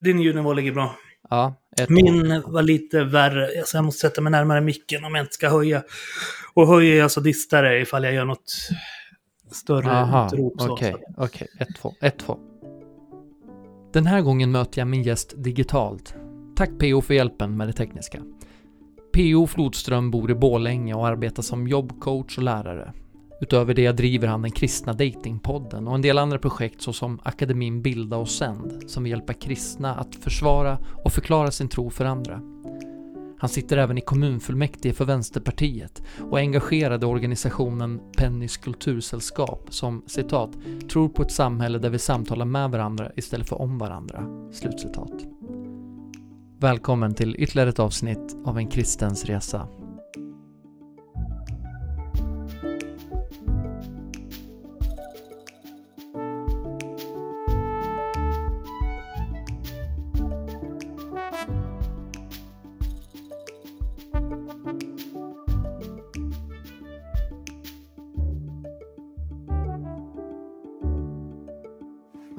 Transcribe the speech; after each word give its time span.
Din 0.00 0.20
ljudnivå 0.20 0.52
ligger 0.52 0.72
bra. 0.72 0.94
Ja, 1.30 1.54
ett 1.80 1.88
Min 1.88 2.42
var 2.46 2.62
lite 2.62 3.04
värre, 3.04 3.48
så 3.64 3.76
jag 3.76 3.84
måste 3.84 4.00
sätta 4.00 4.20
mig 4.20 4.30
närmare 4.30 4.60
micken 4.60 5.04
om 5.04 5.14
jag 5.14 5.22
inte 5.22 5.34
ska 5.34 5.48
höja. 5.48 5.82
Och 6.54 6.66
höjer 6.66 6.96
jag 6.96 7.10
så 7.10 7.20
distar 7.20 7.62
det 7.62 7.80
ifall 7.80 8.04
jag 8.04 8.14
gör 8.14 8.24
något 8.24 8.52
större 9.52 9.90
Aha, 9.90 10.26
utrop. 10.26 10.54
okej, 10.58 10.94
okej. 11.16 11.48
1-2, 11.82 11.92
1-2. 12.00 12.38
Den 13.92 14.06
här 14.06 14.20
gången 14.20 14.52
möter 14.52 14.80
jag 14.80 14.88
min 14.88 15.02
gäst 15.02 15.34
digitalt. 15.36 16.14
Tack 16.56 16.70
PO 16.78 17.00
för 17.00 17.14
hjälpen 17.14 17.56
med 17.56 17.68
det 17.68 17.72
tekniska. 17.72 18.18
PO 19.14 19.46
Flodström 19.46 20.10
bor 20.10 20.30
i 20.30 20.34
Borlänge 20.34 20.94
och 20.94 21.06
arbetar 21.06 21.42
som 21.42 21.68
jobbcoach 21.68 22.38
och 22.38 22.44
lärare. 22.44 22.92
Utöver 23.40 23.74
det 23.74 23.92
driver 23.92 24.28
han 24.28 24.42
den 24.42 24.50
kristna 24.50 24.92
datingpodden 24.92 25.88
och 25.88 25.94
en 25.94 26.02
del 26.02 26.18
andra 26.18 26.38
projekt 26.38 26.82
såsom 26.82 27.20
akademin 27.22 27.82
Bilda 27.82 28.16
och 28.16 28.28
Sänd 28.28 28.90
som 28.90 29.02
vill 29.02 29.10
hjälpa 29.10 29.32
kristna 29.32 29.94
att 29.94 30.14
försvara 30.14 30.78
och 31.04 31.12
förklara 31.12 31.50
sin 31.50 31.68
tro 31.68 31.90
för 31.90 32.04
andra. 32.04 32.40
Han 33.38 33.48
sitter 33.48 33.76
även 33.76 33.98
i 33.98 34.00
kommunfullmäktige 34.00 34.94
för 34.94 35.04
Vänsterpartiet 35.04 36.02
och 36.30 36.38
är 36.38 36.42
engagerad 36.42 37.02
i 37.02 37.06
organisationen 37.06 38.00
Pennys 38.16 38.56
kultursällskap 38.56 39.66
som 39.70 40.02
citat 40.06 40.50
“tror 40.90 41.08
på 41.08 41.22
ett 41.22 41.32
samhälle 41.32 41.78
där 41.78 41.90
vi 41.90 41.98
samtalar 41.98 42.44
med 42.44 42.70
varandra 42.70 43.12
istället 43.16 43.48
för 43.48 43.60
om 43.60 43.78
varandra”. 43.78 44.24
Slutcitat. 44.52 45.12
Välkommen 46.58 47.14
till 47.14 47.36
ytterligare 47.38 47.68
ett 47.68 47.78
avsnitt 47.78 48.36
av 48.44 48.58
En 48.58 48.66
kristens 48.66 49.24
resa. 49.24 49.68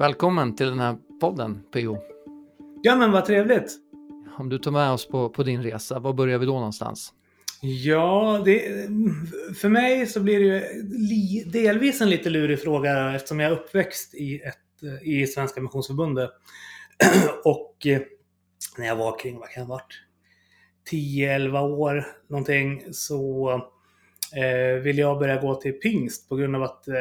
Välkommen 0.08 0.56
till 0.56 0.66
den 0.66 0.80
här 0.80 0.96
podden, 1.20 1.62
PO. 1.72 1.98
Ja, 2.82 2.96
men 2.96 3.12
vad 3.12 3.24
trevligt. 3.24 3.76
Om 4.38 4.48
du 4.48 4.58
tar 4.58 4.70
med 4.70 4.90
oss 4.90 5.08
på, 5.08 5.28
på 5.28 5.42
din 5.42 5.62
resa, 5.62 5.98
var 5.98 6.12
börjar 6.12 6.38
vi 6.38 6.46
då 6.46 6.52
någonstans? 6.52 7.12
Ja, 7.62 8.42
det, 8.44 8.60
för 9.60 9.68
mig 9.68 10.06
så 10.06 10.20
blir 10.20 10.38
det 10.38 10.44
ju 10.44 10.82
li, 10.82 11.44
delvis 11.52 12.00
en 12.00 12.10
lite 12.10 12.30
lurig 12.30 12.62
fråga 12.62 13.14
eftersom 13.14 13.40
jag 13.40 13.52
är 13.52 13.56
uppväxt 13.56 14.14
i, 14.14 14.40
ett, 14.40 15.02
i 15.02 15.26
Svenska 15.26 15.60
Missionsförbundet. 15.60 16.30
Och 17.44 17.86
eh, 17.86 18.00
när 18.78 18.86
jag 18.86 18.96
var 18.96 19.18
kring, 19.18 19.38
vad 19.38 19.48
kan 19.48 19.60
jag 19.60 19.68
ha 19.68 19.74
varit? 19.74 20.02
10-11 20.90 21.60
år 21.60 22.06
någonting 22.28 22.82
så 22.92 23.50
eh, 24.36 24.82
ville 24.82 25.00
jag 25.00 25.18
börja 25.18 25.40
gå 25.40 25.54
till 25.54 25.72
pingst 25.72 26.28
på 26.28 26.36
grund 26.36 26.56
av 26.56 26.62
att 26.62 26.88
eh, 26.88 26.94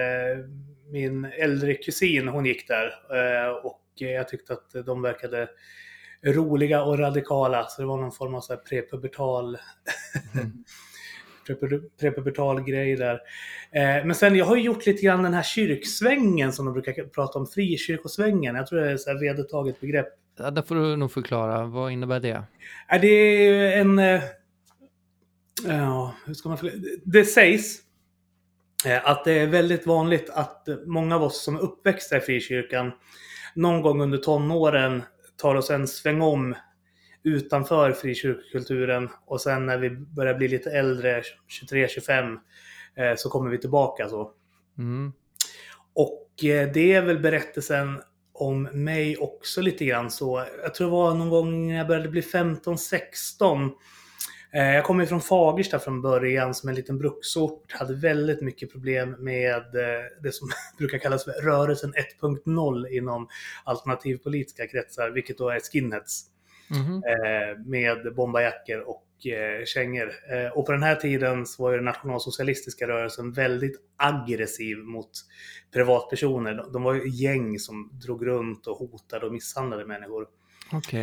min 0.92 1.26
äldre 1.26 1.74
kusin 1.74 2.28
hon 2.28 2.46
gick 2.46 2.68
där. 2.68 2.86
Eh, 2.88 3.52
och 3.52 3.82
jag 3.96 4.28
tyckte 4.28 4.54
att 4.54 4.86
de 4.86 5.02
verkade 5.02 5.50
roliga 6.26 6.84
och 6.84 7.00
radikala. 7.00 7.64
Så 7.64 7.82
det 7.82 7.88
var 7.88 7.98
någon 7.98 8.12
form 8.12 8.36
av 8.36 8.42
så 8.42 8.54
här 8.54 8.60
prepubertal, 8.60 9.58
prepu- 11.48 11.90
prepubertal 12.00 12.64
grej 12.64 12.96
där. 12.96 13.14
Eh, 13.72 14.06
men 14.06 14.16
sen, 14.16 14.36
jag 14.36 14.46
har 14.46 14.56
ju 14.56 14.64
gjort 14.64 14.86
lite 14.86 15.02
grann 15.02 15.24
den 15.24 15.34
här 15.34 15.44
kyrksvängen 15.44 16.54
som 16.54 16.66
de 16.66 16.74
brukar 16.74 17.04
prata 17.04 17.40
om, 17.40 17.48
frikyrkosvängen. 17.48 18.56
Jag 18.56 18.68
tror 18.68 18.80
det 18.80 18.92
är 18.92 18.96
ett 19.16 19.22
vedertaget 19.22 19.80
begrepp. 19.80 20.08
Ja, 20.40 20.52
det 20.52 20.64
får 20.64 20.76
du 20.76 20.96
nog 20.96 21.12
förklara. 21.12 21.66
Vad 21.66 21.92
innebär 21.92 22.20
det? 22.20 22.44
Det 23.02 23.08
är 23.08 23.82
en... 23.82 24.00
eh, 24.00 24.22
Ja, 25.64 26.16
hur 26.26 26.34
ska 26.34 26.50
man... 26.50 26.58
Det 27.06 27.26
sägs 27.26 27.82
eh, 28.86 29.10
att 29.10 29.26
det 29.26 29.32
är 29.32 29.48
väldigt 29.48 29.88
vanligt 29.88 30.30
att 30.30 30.68
många 30.86 31.16
av 31.16 31.24
oss 31.24 31.44
som 31.44 31.56
är 31.56 31.60
uppväxta 31.60 32.18
i 32.18 32.22
frikyrkan 32.22 32.92
någon 33.56 33.82
gång 33.82 34.02
under 34.02 34.18
tonåren 34.18 35.04
tar 35.38 35.56
oss 35.56 35.70
en 35.70 35.88
sväng 35.88 36.22
om 36.22 36.56
utanför 37.24 37.92
frikyrkokulturen 37.92 39.10
och 39.26 39.42
sen 39.42 39.66
när 39.66 39.78
vi 39.78 39.90
börjar 39.90 40.34
bli 40.34 40.48
lite 40.48 40.72
äldre, 40.72 41.24
23-25, 41.72 42.38
eh, 42.96 43.16
så 43.18 43.30
kommer 43.30 43.50
vi 43.50 43.58
tillbaka 43.58 44.10
så. 44.10 44.32
Mm. 44.78 45.14
Och 45.94 46.44
eh, 46.44 46.72
det 46.74 46.94
är 46.94 47.02
väl 47.02 47.20
berättelsen 47.20 48.02
om 48.34 48.64
mig 48.64 49.18
också 49.18 49.62
lite 49.62 49.86
grann 49.86 50.12
så. 50.12 50.46
Jag 50.64 50.74
tror 50.74 50.88
det 50.88 50.92
var 50.92 51.14
någon 51.14 51.30
gång 51.30 51.68
när 51.68 51.78
jag 51.78 51.88
började 51.88 52.10
bli 52.10 52.22
15-16. 52.22 53.72
Eh, 54.52 54.76
Jag 54.76 54.86
kommer 54.86 55.06
från 55.06 55.22
Fagersta 55.22 55.80
från 55.80 56.02
början 56.02 56.54
som 56.54 56.70
en 56.70 56.76
liten 56.76 56.98
bruksort. 56.98 57.72
Hade 57.72 57.96
väldigt 57.96 58.42
mycket 58.42 58.72
problem 58.72 59.16
med 59.20 59.56
eh, 59.76 60.04
det 60.24 60.32
som 60.32 60.50
brukar 60.78 60.98
kallas 60.98 61.24
för 61.24 61.32
rörelsen 61.32 61.94
1.0 62.22 62.88
inom 62.88 63.28
alternativpolitiska 63.64 64.68
kretsar, 64.68 65.10
vilket 65.10 65.38
då 65.38 65.50
är 65.50 65.60
skinheads 65.60 66.26
Mhm. 66.70 67.04
eh, 67.04 67.66
med 67.66 68.16
bombarjackor 68.16 68.80
och 68.80 69.04
kängor. 69.66 70.12
Och 70.56 70.66
på 70.66 70.72
den 70.72 70.84
här 70.84 70.96
tiden 70.96 71.46
så 71.46 71.64
var 71.64 71.72
ju 71.72 71.76
den 71.78 71.86
nationalsocialistiska 71.86 72.88
rörelsen 72.88 73.32
väldigt 73.32 73.76
aggressiv 73.98 74.78
mot 74.78 75.10
privatpersoner. 75.74 76.66
De, 76.74 76.84
var 76.84 76.94
ju 76.94 77.10
gäng 77.10 77.60
som 77.60 77.90
drog 78.06 78.28
runt 78.28 78.68
och 78.68 78.78
hotade 78.78 79.26
och 79.26 79.34
misshandlade 79.34 79.86
människor. 79.86 80.28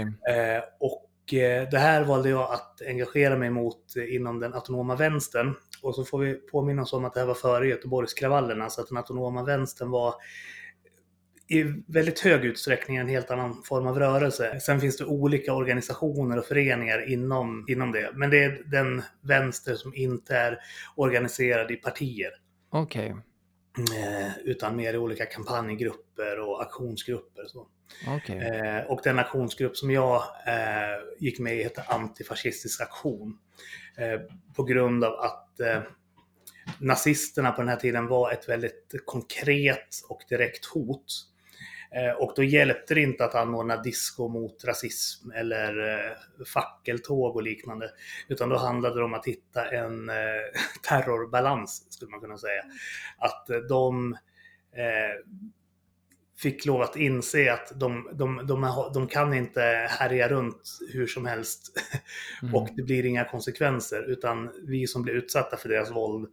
Eh, 0.07 0.63
och 0.81 1.11
det 1.71 1.79
här 1.79 2.05
valde 2.05 2.29
jag 2.29 2.53
att 2.53 2.83
engagera 2.87 3.37
mig 3.37 3.51
mot 3.51 3.97
eh, 3.97 4.15
inom 4.15 4.41
den 4.41 4.55
autonoma 4.55 4.97
vänstern. 4.97 5.55
Och 5.83 5.95
så 5.95 6.05
får 6.05 6.19
vi 6.19 6.35
påminna 6.35 6.83
oss 6.83 6.93
om 6.93 7.05
att 7.05 7.15
det 7.15 7.21
här 7.21 7.27
var 7.27 7.35
före 7.35 7.69
Göteborgskravallerna, 7.69 8.71
så 8.71 8.81
att 8.81 8.89
den 8.89 8.97
autonoma 8.97 9.45
vänstern 9.45 9.91
var 9.91 10.15
i 11.49 11.63
väldigt 11.87 12.21
hög 12.21 12.45
utsträckning 12.45 12.97
en 12.97 13.09
helt 13.09 13.31
annan 13.31 13.63
form 13.63 13.87
av 13.87 13.99
rörelse. 13.99 14.61
Sen 14.61 14.81
finns 14.81 14.97
det 14.97 15.05
olika 15.05 15.55
organisationer 15.55 16.39
och 16.39 16.45
föreningar 16.45 17.13
inom, 17.13 17.65
inom 17.69 17.93
det. 17.93 18.11
Men 18.15 18.31
det 18.31 18.45
är 18.45 18.63
den 18.71 19.03
vänster 19.21 19.75
som 19.75 19.95
inte 19.95 20.37
är 20.37 20.59
organiserad 20.97 21.71
i 21.71 21.77
partier. 21.77 22.31
Okej. 22.71 23.17
Eh, 23.79 24.39
utan 24.45 24.77
mer 24.77 24.95
i 24.95 24.99
olika 24.99 25.27
kampanjgrupper 25.27 26.39
och 26.49 26.63
aktionsgrupper. 26.63 27.45
och 27.45 27.51
Så. 27.51 27.69
Okay. 28.17 28.39
Eh, 28.39 28.85
och 28.85 29.01
den 29.05 29.19
aktionsgrupp 29.19 29.77
som 29.77 29.91
jag 29.91 30.23
eh, 30.47 30.99
gick 31.19 31.39
med 31.39 31.57
i 31.57 31.63
hette 31.63 31.83
Antifascistisk 31.83 32.81
aktion. 32.81 33.39
Eh, 33.97 34.21
på 34.57 34.65
grund 34.65 35.05
av 35.05 35.13
att 35.13 35.61
eh, 35.61 35.83
nazisterna 36.79 37.53
på 37.53 37.61
den 37.61 37.69
här 37.69 37.77
tiden 37.77 38.07
var 38.07 38.33
ett 38.33 38.49
väldigt 38.49 39.03
konkret 39.05 39.89
och 40.09 40.23
direkt 40.29 40.65
hot. 40.67 41.07
Eh, 41.95 42.13
och 42.13 42.33
då 42.37 42.43
hjälpte 42.43 42.95
det 42.95 43.01
inte 43.01 43.25
att 43.25 43.35
anordna 43.35 43.83
disco 43.83 44.29
mot 44.29 44.65
rasism 44.65 45.31
eller 45.31 45.95
eh, 45.95 46.45
fackeltåg 46.47 47.37
och 47.37 47.43
liknande. 47.43 47.91
Utan 48.29 48.49
då 48.49 48.57
handlade 48.57 48.99
det 48.99 49.05
om 49.05 49.15
att 49.15 49.27
hitta 49.27 49.71
en 49.71 50.09
eh, 50.09 50.15
terrorbalans, 50.89 51.87
skulle 51.91 52.11
man 52.11 52.21
kunna 52.21 52.39
säga. 52.39 52.63
Att 53.19 53.51
eh, 53.51 53.59
de 53.59 54.13
eh, 54.73 55.33
fick 56.37 56.67
lov 56.67 56.83
att 56.83 56.97
inse 56.97 57.53
att 57.53 57.81
de, 57.81 58.09
de, 58.13 58.47
de, 58.47 58.91
de 58.95 59.07
kan 59.07 59.35
inte 59.35 59.61
härja 59.91 60.29
runt 60.29 60.79
hur 60.93 61.07
som 61.07 61.27
helst 61.27 61.73
Mm. 62.43 62.55
och 62.55 62.69
det 62.77 62.83
blir 62.83 63.07
inga 63.07 63.25
konsekvenser 63.25 64.11
utan 64.11 64.51
vi 64.67 64.87
som 64.87 65.03
blir 65.03 65.15
utsatta 65.15 65.57
för 65.57 65.69
deras 65.69 65.91
våld 65.91 66.29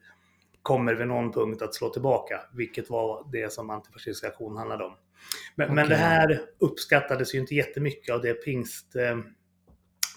kommer 0.62 0.94
vid 0.94 1.08
någon 1.08 1.32
punkt 1.32 1.62
att 1.62 1.76
slå 1.76 1.90
tillbaka, 1.90 2.42
vilket 2.54 2.90
var 2.90 3.28
det 3.32 3.54
som 3.54 3.70
antifascistisk 3.70 4.24
aktion 4.24 4.58
handlade 4.58 4.84
om. 4.84 4.94
Men, 5.56 5.76
men 5.76 5.86
Okej. 5.86 5.90
det 5.90 6.04
här 6.04 6.42
uppskattades 6.60 7.36
ju 7.36 7.40
inte 7.40 7.56
jättemycket 7.56 8.16
av 8.16 8.22
det 8.22 8.34
pingst, 8.34 8.96
eh, 8.96 9.18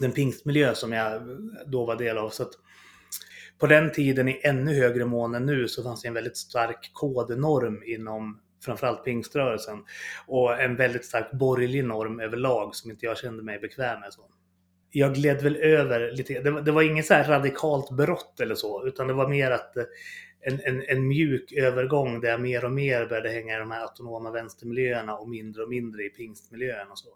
den 0.01 0.13
pingstmiljö 0.13 0.75
som 0.75 0.93
jag 0.93 1.23
då 1.67 1.87
var 1.87 1.97
del 1.97 2.19
av. 2.19 2.31
Så 2.31 2.51
på 3.59 3.67
den 3.67 3.93
tiden 3.93 4.29
i 4.29 4.41
ännu 4.45 4.75
högre 4.75 5.05
mån 5.05 5.35
än 5.35 5.47
nu 5.47 5.69
så 5.69 5.83
fanns 5.83 6.03
det 6.03 6.09
en 6.09 6.15
väldigt 6.15 6.37
stark 6.37 6.91
kodnorm 6.93 7.83
inom 7.87 8.41
framförallt 8.65 9.05
pingströrelsen 9.05 9.85
och 10.27 10.61
en 10.61 10.77
väldigt 10.77 11.05
stark 11.05 11.31
borgerlig 11.33 11.85
norm 11.85 12.21
överlag 12.21 12.75
som 12.75 12.91
inte 12.91 13.07
jag 13.07 13.19
kände 13.19 13.43
mig 13.43 13.59
bekväm 13.59 14.01
med. 14.01 14.13
Så. 14.13 14.23
Jag 14.91 15.15
gled 15.15 15.43
väl 15.43 15.57
över 15.57 16.13
lite, 16.13 16.41
det 16.41 16.51
var, 16.51 16.61
det 16.61 16.73
var 16.73 16.83
inget 16.83 17.07
så 17.07 17.15
här 17.15 17.25
radikalt 17.25 17.91
brott 17.91 18.41
eller 18.41 18.55
så, 18.55 18.87
utan 18.87 19.07
det 19.07 19.15
var 19.15 19.29
mer 19.29 19.51
att 19.51 19.77
eh, 19.77 19.85
en, 20.41 20.61
en, 20.65 20.83
en 20.89 21.09
mjuk 21.09 21.53
övergång 21.53 22.21
där 22.21 22.29
jag 22.29 22.41
mer 22.41 22.65
och 22.65 22.73
mer 22.73 23.07
började 23.07 23.29
hänga 23.29 23.57
i 23.57 23.59
de 23.59 23.71
här 23.71 23.83
autonoma 23.83 24.31
vänstermiljöerna 24.31 25.17
och 25.17 25.29
mindre 25.29 25.63
och 25.63 25.69
mindre 25.69 26.05
i 26.05 26.09
pingstmiljön 26.09 26.91
och 26.91 26.99
så. 26.99 27.09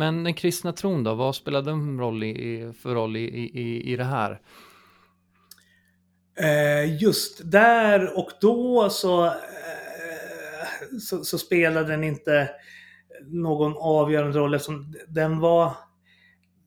Men 0.00 0.24
den 0.24 0.34
kristna 0.34 0.72
tron 0.72 1.04
då, 1.04 1.14
vad 1.14 1.34
spelar 1.36 1.62
den 1.62 1.98
roll 2.00 2.24
i, 2.24 2.72
för 2.82 2.94
roll 2.94 3.16
i, 3.16 3.20
i, 3.20 3.60
i- 3.60 3.92
i 3.92 3.96
det 3.96 4.04
här? 4.04 4.40
Eh, 6.40 7.02
just 7.02 7.40
där 7.50 8.18
och 8.18 8.30
då 8.40 8.90
så, 8.90 9.26
eh, 9.26 9.32
så, 11.00 11.24
så, 11.24 11.38
spelade 11.38 11.88
den 11.88 12.04
inte 12.04 12.50
någon 13.26 13.74
avgörande 13.76 14.38
roll 14.38 14.54
eftersom 14.54 14.94
den 15.08 15.38
var... 15.40 15.72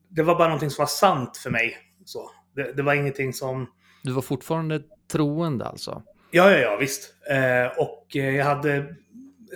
Det 0.10 0.24
var 0.24 0.36
bara 0.36 0.48
någonting 0.48 0.70
som 0.70 0.82
var 0.82 0.88
sant 0.88 1.38
för 1.38 1.50
mig. 1.50 1.78
Så. 2.06 2.32
Det, 2.56 2.74
det 2.74 2.84
var 2.84 2.94
ingenting 2.94 3.34
som... 3.34 3.68
Du 4.04 4.12
var 4.12 4.22
fortfarande 4.22 4.82
troende 5.12 5.66
alltså? 5.66 6.04
Ja, 6.32 6.52
ja, 6.52 6.58
ja 6.58 6.78
visst. 6.80 7.14
Eh, 7.30 7.80
och 7.80 8.06
jag 8.16 8.46
hade 8.46 8.96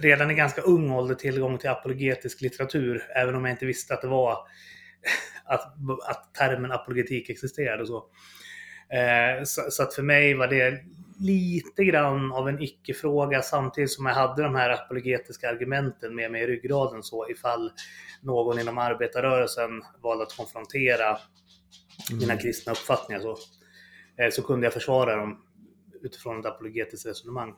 redan 0.02 0.32
i 0.32 0.34
ganska 0.34 0.62
ung 0.62 0.92
ålder 0.92 1.16
tillgång 1.16 1.58
till 1.58 1.70
apologetisk 1.70 2.42
litteratur, 2.42 3.04
även 3.16 3.36
om 3.36 3.46
jag 3.46 3.54
inte 3.54 3.66
visste 3.66 3.94
att 3.94 4.02
det 4.02 4.08
var 4.08 4.32
att, 5.46 5.74
att 6.10 6.34
termen 6.34 6.72
apologetik 6.72 7.30
existerade. 7.30 7.82
Och 7.82 7.88
så. 7.88 7.98
Eh, 8.96 9.44
så, 9.44 9.62
så, 9.70 9.84
att 9.84 9.94
för 9.94 10.04
mig 10.04 10.34
var 10.34 10.48
det 10.48 10.82
lite 11.20 11.84
grann 11.84 12.32
av 12.32 12.50
en 12.50 12.62
icke-fråga 12.62 13.42
samtidigt 13.42 13.92
som 13.92 14.06
jag 14.06 14.14
hade 14.14 14.44
de 14.44 14.56
här 14.56 14.70
apologetiska 14.70 15.50
argumenten 15.50 16.16
med 16.16 16.32
mig 16.32 16.44
i 16.44 16.48
ryggraden 16.48 17.04
så 17.04 17.30
ifall 17.30 17.72
någon 18.22 18.60
inom 18.60 18.78
arbetarrörelsen 18.78 19.84
valde 20.04 20.24
att 20.24 20.38
konfrontera 20.38 21.08
mm. 21.08 22.20
mina 22.20 22.38
kristna 22.38 22.72
uppfattningar 22.72 23.22
så, 23.22 23.38
eh, 24.18 24.30
så 24.32 24.42
kunde 24.42 24.66
jag 24.66 24.74
försvara 24.74 25.16
dem 25.16 25.44
utifrån 26.02 26.40
ett 26.40 26.46
apologetiskt 26.46 27.06
resonemang. 27.06 27.54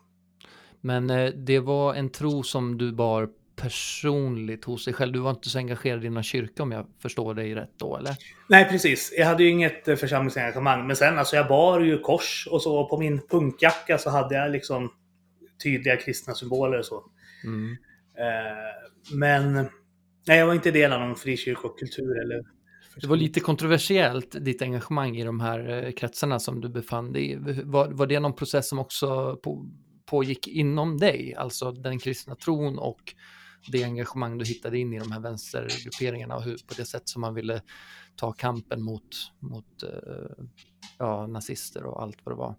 Men 0.81 1.09
eh, 1.09 1.31
det 1.31 1.59
var 1.59 1.93
en 1.93 2.09
tro 2.09 2.43
som 2.43 2.77
du 2.77 2.91
bar 2.91 3.29
personligt 3.55 4.65
hos 4.65 4.85
dig 4.85 4.93
själv. 4.93 5.13
Du 5.13 5.19
var 5.19 5.29
inte 5.29 5.49
så 5.49 5.57
engagerad 5.57 6.05
i 6.05 6.09
någon 6.09 6.23
kyrka 6.23 6.63
om 6.63 6.71
jag 6.71 6.85
förstår 7.01 7.33
dig 7.33 7.55
rätt 7.55 7.73
då, 7.77 7.97
eller? 7.97 8.15
Nej, 8.49 8.69
precis. 8.69 9.13
Jag 9.17 9.25
hade 9.25 9.43
ju 9.43 9.49
inget 9.49 9.87
eh, 9.87 9.95
församlingsengagemang. 9.95 10.87
Men 10.87 10.95
sen, 10.95 11.17
alltså 11.17 11.35
jag 11.35 11.47
bar 11.47 11.79
ju 11.79 11.99
kors 11.99 12.47
och 12.51 12.61
så. 12.61 12.89
På 12.89 12.97
min 12.97 13.21
punkjacka 13.27 13.97
så 13.97 14.09
hade 14.09 14.35
jag 14.35 14.51
liksom 14.51 14.91
tydliga 15.63 15.97
kristna 15.97 16.33
symboler 16.33 16.79
och 16.79 16.85
så. 16.85 17.03
Mm. 17.45 17.71
Eh, 18.17 19.17
men 19.17 19.53
nej, 20.27 20.39
jag 20.39 20.47
var 20.47 20.53
inte 20.53 20.71
del 20.71 20.93
av 20.93 20.99
någon 20.99 21.15
frikyrkokultur 21.15 22.21
eller 22.21 22.59
det 23.01 23.07
var 23.07 23.17
lite 23.17 23.39
kontroversiellt, 23.39 24.45
ditt 24.45 24.61
engagemang 24.61 25.17
i 25.17 25.23
de 25.23 25.39
här 25.39 25.91
kretsarna 25.97 26.39
som 26.39 26.61
du 26.61 26.69
befann 26.69 27.13
dig 27.13 27.31
i. 27.31 27.35
Var, 27.63 27.87
var 27.87 28.07
det 28.07 28.19
någon 28.19 28.35
process 28.35 28.69
som 28.69 28.79
också 28.79 29.35
på, 29.43 29.65
pågick 30.09 30.47
inom 30.47 30.97
dig, 30.97 31.35
alltså 31.35 31.71
den 31.71 31.99
kristna 31.99 32.35
tron 32.35 32.79
och 32.79 33.13
det 33.71 33.83
engagemang 33.83 34.37
du 34.37 34.45
hittade 34.45 34.77
in 34.77 34.93
i 34.93 34.99
de 34.99 35.11
här 35.11 35.19
vänstergrupperingarna 35.19 36.35
och 36.35 36.43
hur, 36.43 36.57
på 36.67 36.73
det 36.77 36.85
sätt 36.85 37.09
som 37.09 37.21
man 37.21 37.33
ville 37.33 37.61
ta 38.15 38.31
kampen 38.31 38.81
mot, 38.81 39.31
mot 39.39 39.83
uh, 39.83 40.45
ja, 40.97 41.27
nazister 41.27 41.85
och 41.85 42.01
allt 42.01 42.17
vad 42.23 42.35
det 42.35 42.39
var? 42.39 42.55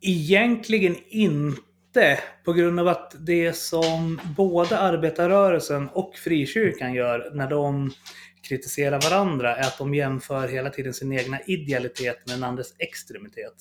Egentligen 0.00 0.96
inte 1.08 2.18
på 2.44 2.52
grund 2.52 2.80
av 2.80 2.88
att 2.88 3.14
det 3.26 3.52
som 3.52 4.20
både 4.36 4.78
arbetarrörelsen 4.78 5.88
och 5.88 6.14
frikyrkan 6.14 6.94
gör 6.94 7.30
när 7.34 7.50
de 7.50 7.90
kritiserar 8.42 9.00
varandra 9.10 9.56
är 9.56 9.62
att 9.62 9.78
de 9.78 9.94
jämför 9.94 10.48
hela 10.48 10.70
tiden 10.70 10.94
sin 10.94 11.12
egna 11.12 11.40
idealitet 11.40 12.26
med 12.26 12.36
den 12.36 12.44
andres 12.44 12.74
extremitet. 12.78 13.54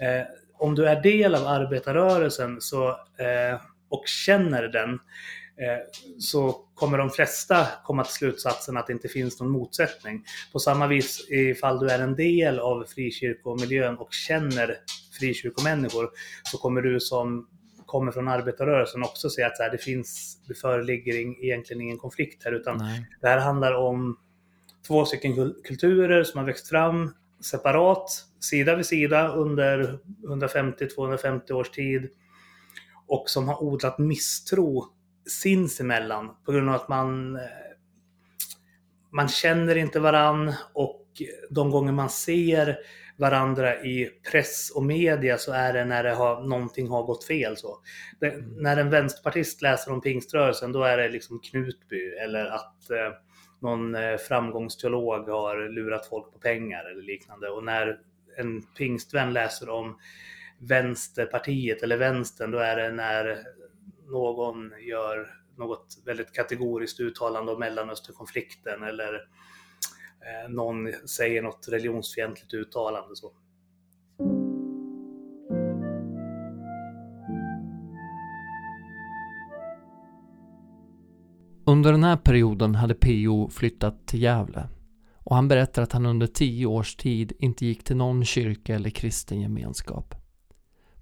Eh, 0.00 0.45
om 0.58 0.74
du 0.74 0.88
är 0.88 1.02
del 1.02 1.34
av 1.34 1.46
arbetarrörelsen 1.46 2.60
så, 2.60 2.88
eh, 2.88 3.60
och 3.88 4.02
känner 4.06 4.62
den 4.62 4.92
eh, 4.92 5.82
så 6.18 6.52
kommer 6.74 6.98
de 6.98 7.10
flesta 7.10 7.66
komma 7.84 8.04
till 8.04 8.14
slutsatsen 8.14 8.76
att 8.76 8.86
det 8.86 8.92
inte 8.92 9.08
finns 9.08 9.40
någon 9.40 9.50
motsättning. 9.50 10.24
På 10.52 10.58
samma 10.58 10.86
vis 10.86 11.26
ifall 11.30 11.78
du 11.78 11.88
är 11.88 11.98
en 11.98 12.16
del 12.16 12.58
av 12.58 12.84
frikyrkomiljön 12.84 13.98
och 13.98 14.12
känner 14.12 14.76
frikyrkomänniskor 15.18 16.10
så 16.44 16.58
kommer 16.58 16.82
du 16.82 17.00
som 17.00 17.48
kommer 17.86 18.12
från 18.12 18.28
arbetarrörelsen 18.28 19.02
också 19.02 19.30
se 19.30 19.42
att 19.42 19.56
så 19.56 19.62
här, 19.62 19.70
det 19.70 19.78
finns, 19.78 20.38
det 20.48 20.54
föreligger 20.54 21.20
in, 21.20 21.36
egentligen 21.40 21.82
ingen 21.82 21.98
konflikt 21.98 22.44
här 22.44 22.52
utan 22.52 22.78
Nej. 22.78 23.06
det 23.20 23.28
här 23.28 23.38
handlar 23.38 23.72
om 23.72 24.18
två 24.86 25.04
stycken 25.04 25.54
kulturer 25.64 26.24
som 26.24 26.38
har 26.38 26.46
växt 26.46 26.68
fram 26.68 27.14
separat, 27.44 28.25
sida 28.48 28.76
vid 28.76 28.86
sida 28.86 29.28
under 29.28 29.98
150-250 30.28 31.52
års 31.52 31.70
tid 31.70 32.08
och 33.06 33.24
som 33.30 33.48
har 33.48 33.62
odlat 33.62 33.98
misstro 33.98 34.84
sinsemellan 35.42 36.30
på 36.44 36.52
grund 36.52 36.68
av 36.68 36.74
att 36.74 36.88
man 36.88 37.36
eh, 37.36 37.42
man 39.12 39.28
känner 39.28 39.76
inte 39.76 40.00
varann 40.00 40.54
och 40.72 41.02
de 41.50 41.70
gånger 41.70 41.92
man 41.92 42.10
ser 42.10 42.78
varandra 43.16 43.84
i 43.84 44.10
press 44.30 44.72
och 44.74 44.82
media 44.82 45.38
så 45.38 45.52
är 45.52 45.72
det 45.72 45.84
när 45.84 46.02
det 46.02 46.10
har, 46.10 46.40
någonting 46.40 46.88
har 46.88 47.02
gått 47.02 47.24
fel. 47.24 47.56
Så. 47.56 47.80
Det, 48.20 48.30
mm. 48.30 48.54
När 48.56 48.76
en 48.76 48.90
vänsterpartist 48.90 49.62
läser 49.62 49.92
om 49.92 50.00
pingströrelsen 50.00 50.72
då 50.72 50.82
är 50.82 50.96
det 50.96 51.08
liksom 51.08 51.40
Knutby 51.40 52.10
eller 52.24 52.46
att 52.46 52.90
eh, 52.90 53.12
någon 53.60 53.94
eh, 53.94 54.16
framgångsteolog 54.16 55.28
har 55.28 55.68
lurat 55.68 56.06
folk 56.06 56.32
på 56.32 56.38
pengar 56.38 56.90
eller 56.90 57.02
liknande. 57.02 57.48
Och 57.48 57.64
när 57.64 57.98
en 58.38 58.62
pingstvän 58.62 59.32
läser 59.32 59.68
om 59.68 59.98
Vänsterpartiet 60.58 61.82
eller 61.82 61.96
vänstern, 61.96 62.50
då 62.50 62.58
är 62.58 62.76
det 62.76 62.92
när 62.92 63.38
någon 64.10 64.72
gör 64.88 65.26
något 65.56 66.02
väldigt 66.04 66.32
kategoriskt 66.32 67.00
uttalande 67.00 67.52
om 67.52 67.58
Mellanösternkonflikten 67.58 68.82
eller 68.82 69.14
eh, 69.14 70.48
någon 70.48 70.92
säger 70.92 71.42
något 71.42 71.68
religionsfientligt 71.68 72.54
uttalande. 72.54 73.16
Så. 73.16 73.32
Under 81.68 81.92
den 81.92 82.04
här 82.04 82.16
perioden 82.16 82.74
hade 82.74 82.94
PO 82.94 83.48
flyttat 83.50 84.06
till 84.06 84.22
Gävle 84.22 84.68
och 85.26 85.36
han 85.36 85.48
berättar 85.48 85.82
att 85.82 85.92
han 85.92 86.06
under 86.06 86.26
tio 86.26 86.66
års 86.66 86.96
tid 86.96 87.32
inte 87.38 87.66
gick 87.66 87.84
till 87.84 87.96
någon 87.96 88.24
kyrka 88.24 88.74
eller 88.74 88.90
kristen 88.90 89.40
gemenskap. 89.40 90.14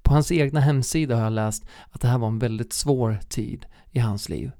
På 0.02 0.12
hans 0.12 0.32
egna 0.32 0.60
hemsida 0.60 1.16
har 1.16 1.22
jag 1.22 1.32
läst 1.32 1.66
att 1.90 2.00
det 2.00 2.08
här 2.08 2.18
var 2.18 2.28
en 2.28 2.38
väldigt 2.38 2.72
svår 2.72 3.18
tid 3.28 3.66
i 3.92 3.98
hans 3.98 4.28
liv. 4.28 4.50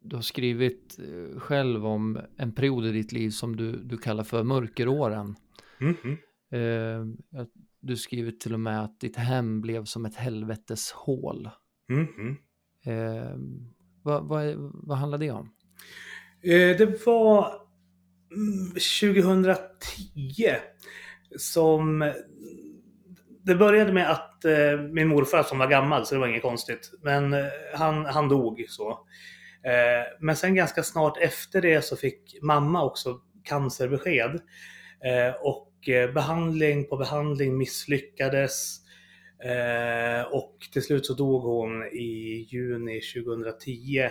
Du 0.00 0.16
har 0.16 0.22
skrivit 0.22 0.98
eh, 0.98 1.40
själv 1.40 1.86
om 1.86 2.20
en 2.36 2.52
period 2.52 2.86
i 2.86 2.92
ditt 2.92 3.12
liv 3.12 3.30
som 3.30 3.56
du, 3.56 3.72
du 3.84 3.98
kallar 3.98 4.24
för 4.24 4.42
mörkeråren. 4.42 5.36
Mm 5.80 5.94
-hmm. 5.94 6.16
Du 7.80 7.96
skriver 7.96 8.30
till 8.30 8.54
och 8.54 8.60
med 8.60 8.84
att 8.84 9.00
ditt 9.00 9.16
hem 9.16 9.60
blev 9.60 9.84
som 9.84 10.06
ett 10.06 10.16
helveteshål. 10.16 11.50
Mm 11.90 12.06
-hmm. 12.06 12.36
Vad, 14.02 14.28
vad, 14.28 14.54
vad 14.72 14.98
handlar 14.98 15.18
det 15.18 15.30
om? 15.30 15.50
Det 16.42 17.06
var 17.06 17.67
Mm, 18.32 18.74
2010 18.74 20.56
som 21.36 22.12
det 23.42 23.54
började 23.54 23.92
med 23.92 24.10
att 24.10 24.44
eh, 24.44 24.80
min 24.92 25.08
morfar 25.08 25.42
som 25.42 25.58
var 25.58 25.66
gammal, 25.66 26.06
så 26.06 26.14
det 26.14 26.20
var 26.20 26.28
inget 26.28 26.42
konstigt, 26.42 26.90
men 27.02 27.32
eh, 27.32 27.46
han, 27.74 28.06
han 28.06 28.28
dog 28.28 28.64
så. 28.68 28.90
Eh, 29.62 30.16
men 30.20 30.36
sen 30.36 30.54
ganska 30.54 30.82
snart 30.82 31.18
efter 31.18 31.62
det 31.62 31.82
så 31.82 31.96
fick 31.96 32.38
mamma 32.42 32.84
också 32.84 33.20
cancerbesked. 33.44 34.40
Eh, 35.04 35.34
och 35.40 35.88
eh, 35.88 36.12
behandling 36.12 36.88
på 36.88 36.96
behandling 36.96 37.58
misslyckades. 37.58 38.78
Eh, 39.44 40.22
och 40.22 40.56
till 40.72 40.82
slut 40.82 41.06
så 41.06 41.14
dog 41.14 41.42
hon 41.42 41.84
i 41.84 42.46
juni 42.50 43.00
2010. 43.00 44.08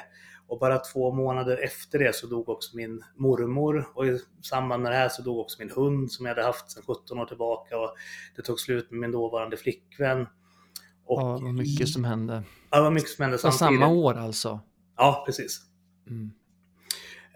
Och 0.48 0.60
bara 0.60 0.78
två 0.78 1.12
månader 1.12 1.64
efter 1.64 2.00
det 2.00 2.16
så 2.16 2.28
dog 2.28 2.50
också 2.50 2.76
min 2.76 3.04
mormor. 3.16 3.90
Och 3.96 4.08
i 4.08 4.20
samband 4.42 4.84
med 4.84 4.92
det 4.92 4.96
här 4.96 5.10
så 5.10 5.22
dog 5.22 5.40
också 5.40 5.58
min 5.60 5.72
hund 5.72 6.12
som 6.12 6.26
jag 6.26 6.36
hade 6.36 6.48
haft 6.48 6.72
sedan 6.72 6.84
17 6.88 7.20
år 7.20 7.26
tillbaka. 7.26 7.78
Och 7.78 7.96
det 8.36 8.42
tog 8.42 8.60
slut 8.60 8.92
med 8.92 9.00
min 9.00 9.12
dåvarande 9.12 9.58
flickvän. 9.58 10.28
Och 11.06 11.22
ja, 11.22 11.40
vad 11.42 11.54
mycket 11.54 11.90
som 11.90 12.04
hände. 12.04 12.44
Ja, 12.70 12.82
vad 12.82 12.94
mycket 12.94 13.10
som 13.10 13.24
hände 13.24 13.38
samtidigt. 13.38 13.60
Samma 13.60 13.88
år 13.88 14.14
alltså? 14.14 14.60
Ja, 14.98 15.24
precis. 15.26 15.62
Mm. 16.10 16.32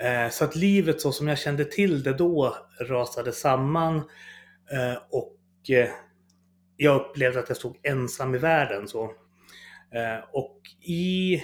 Eh, 0.02 0.32
så 0.32 0.46
att 0.46 0.56
livet 0.56 1.02
så 1.02 1.12
som 1.12 1.28
jag 1.28 1.38
kände 1.38 1.66
till 1.66 2.04
det 2.04 2.14
då 2.14 2.56
rasade 2.82 3.32
samman. 3.32 3.96
Eh, 4.72 4.98
och 5.12 5.70
eh, 5.70 5.90
jag 6.78 7.02
upplevde 7.02 7.40
att 7.40 7.50
jag 7.50 7.58
stod 7.58 7.78
ensam 7.84 8.36
i 8.36 8.38
världen. 8.38 8.88
Så. 8.88 9.12
Och 10.32 10.60
i... 10.82 11.44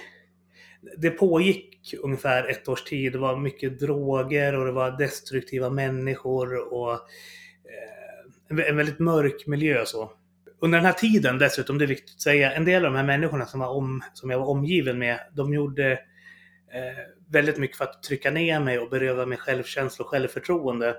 Det 0.98 1.10
pågick 1.10 1.93
ungefär 2.03 2.50
ett 2.50 2.67
års 2.67 2.84
tid. 2.84 3.12
Det 3.12 3.17
var 3.17 3.38
mycket 3.38 3.79
droger 3.79 4.55
och 4.55 4.65
det 4.65 4.72
var 4.72 4.98
destruktiva 4.98 5.69
människor 5.69 6.74
och 6.74 6.93
eh, 6.93 8.67
en 8.69 8.77
väldigt 8.77 9.00
mörk 9.00 9.48
miljö. 9.48 9.86
så. 9.86 10.12
Under 10.60 10.77
den 10.77 10.86
här 10.86 10.93
tiden 10.93 11.38
dessutom, 11.38 11.77
det 11.77 11.86
är 11.86 11.88
viktigt 11.88 12.15
att 12.15 12.22
säga, 12.22 12.51
en 12.51 12.65
del 12.65 12.86
av 12.86 12.91
de 12.91 12.98
här 12.98 13.05
människorna 13.05 13.46
som, 13.46 13.60
var 13.60 13.69
om, 13.69 14.01
som 14.13 14.29
jag 14.29 14.39
var 14.39 14.48
omgiven 14.48 15.00
med, 15.00 15.19
de 15.34 15.53
gjorde 15.53 15.91
eh, 15.91 17.03
väldigt 17.29 17.57
mycket 17.57 17.77
för 17.77 17.86
att 17.86 18.03
trycka 18.03 18.31
ner 18.31 18.60
mig 18.60 18.79
och 18.79 18.89
beröva 18.89 19.25
mig 19.25 19.38
självkänsla 19.38 20.05
och 20.05 20.10
självförtroende. 20.10 20.96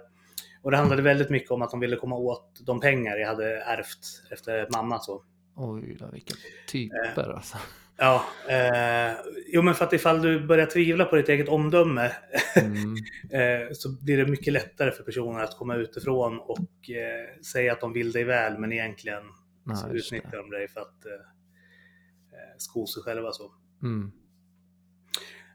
Och 0.62 0.70
det 0.70 0.76
handlade 0.76 1.02
väldigt 1.02 1.30
mycket 1.30 1.50
om 1.50 1.62
att 1.62 1.70
de 1.70 1.80
ville 1.80 1.96
komma 1.96 2.16
åt 2.16 2.60
de 2.66 2.80
pengar 2.80 3.16
jag 3.16 3.28
hade 3.28 3.60
ärvt 3.60 4.22
efter 4.30 4.68
mamma. 4.72 4.98
Så. 4.98 5.22
Oj 5.56 5.96
då, 6.00 6.06
vilka 6.12 6.34
typer 6.66 7.30
alltså. 7.30 7.56
Ja, 8.00 8.24
eh, 8.48 9.16
jo 9.46 9.62
men 9.62 9.74
för 9.74 9.84
att 9.84 9.92
ifall 9.92 10.22
du 10.22 10.46
börjar 10.46 10.66
tvivla 10.66 11.04
på 11.04 11.16
ditt 11.16 11.28
eget 11.28 11.48
omdöme 11.48 12.12
mm. 12.56 12.94
eh, 13.32 13.72
så 13.72 14.04
blir 14.04 14.16
det 14.16 14.26
mycket 14.26 14.52
lättare 14.52 14.90
för 14.90 15.02
personer 15.02 15.40
att 15.40 15.56
komma 15.56 15.74
utifrån 15.74 16.38
och 16.38 16.90
eh, 16.90 17.42
säga 17.42 17.72
att 17.72 17.80
de 17.80 17.92
vill 17.92 18.12
dig 18.12 18.24
väl 18.24 18.58
men 18.58 18.72
egentligen 18.72 19.22
ja, 19.66 19.76
så 19.76 19.88
utnyttjar 19.88 20.36
de 20.36 20.50
dig 20.50 20.68
för 20.68 20.80
att 20.80 21.06
eh, 21.06 21.12
eh 21.12 22.56
sko 22.58 22.86
sig 22.86 23.02
själva. 23.02 23.32
Så. 23.32 23.52
Mm. 23.82 24.12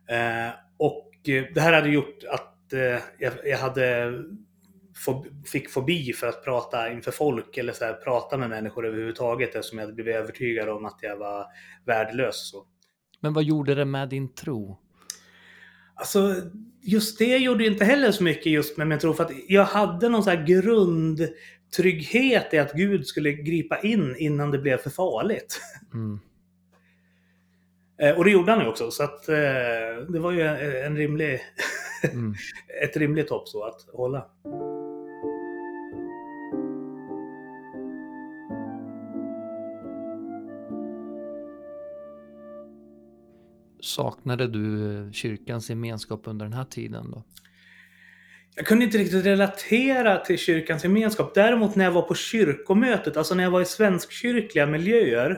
Eh, 0.07 0.53
och 0.77 1.11
det 1.23 1.61
här 1.61 1.73
hade 1.73 1.89
gjort 1.89 2.23
att 2.29 2.73
eh, 2.73 2.99
jag, 3.19 3.33
jag 3.43 3.57
hade 3.57 4.13
fick 5.45 5.69
fobi 5.69 6.13
för 6.13 6.27
att 6.27 6.43
prata 6.43 6.91
inför 6.91 7.11
folk 7.11 7.57
eller 7.57 7.73
så 7.73 7.85
här, 7.85 7.93
prata 7.93 8.37
med 8.37 8.49
människor 8.49 8.85
överhuvudtaget 8.85 9.55
eftersom 9.55 9.79
jag 9.79 9.95
blev 9.95 10.07
övertygad 10.07 10.69
om 10.69 10.85
att 10.85 10.99
jag 11.01 11.17
var 11.17 11.45
värdelös. 11.85 12.49
Så. 12.49 12.65
Men 13.19 13.33
vad 13.33 13.43
gjorde 13.43 13.75
det 13.75 13.85
med 13.85 14.09
din 14.09 14.33
tro? 14.33 14.79
Alltså, 15.95 16.35
just 16.81 17.19
det 17.19 17.37
gjorde 17.37 17.65
inte 17.65 17.85
heller 17.85 18.11
så 18.11 18.23
mycket 18.23 18.45
just 18.45 18.77
med 18.77 18.87
min 18.87 18.99
tro 18.99 19.13
för 19.13 19.23
att 19.23 19.31
jag 19.47 19.65
hade 19.65 20.09
någon 20.09 20.23
så 20.23 20.29
här 20.29 20.45
grundtrygghet 20.45 22.53
i 22.53 22.57
att 22.57 22.73
Gud 22.73 23.07
skulle 23.07 23.31
gripa 23.31 23.79
in 23.79 24.15
innan 24.17 24.51
det 24.51 24.59
blev 24.59 24.77
för 24.77 24.89
farligt. 24.89 25.61
Mm. 25.93 26.19
Eh, 28.01 28.17
och 28.17 28.25
det 28.25 28.31
gjorde 28.31 28.51
han 28.51 28.61
ju 28.61 28.67
också, 28.67 28.91
så 28.91 29.03
att 29.03 29.29
eh, 29.29 29.35
det 30.09 30.19
var 30.19 30.31
ju 30.31 30.41
en 30.85 30.97
rimlig, 30.97 31.41
mm. 32.03 32.33
ett 32.83 32.97
rimligt 32.97 33.29
hopp 33.29 33.47
så 33.47 33.63
att 33.63 33.85
hålla. 33.93 34.25
Saknade 43.83 44.47
du 44.47 44.95
eh, 44.97 45.11
kyrkans 45.11 45.69
gemenskap 45.69 46.21
under 46.23 46.45
den 46.45 46.53
här 46.53 46.63
tiden 46.63 47.11
då? 47.11 47.23
Jag 48.55 48.65
kunde 48.65 48.85
inte 48.85 48.97
riktigt 48.97 49.25
relatera 49.25 50.17
till 50.17 50.37
kyrkans 50.37 50.83
gemenskap. 50.83 51.35
Däremot 51.35 51.75
när 51.75 51.85
jag 51.85 51.91
var 51.91 52.01
på 52.01 52.15
kyrkomötet, 52.15 53.17
alltså 53.17 53.35
när 53.35 53.43
jag 53.43 53.51
var 53.51 53.61
i 53.61 53.65
svenskkyrkliga 53.65 54.65
miljöer, 54.65 55.31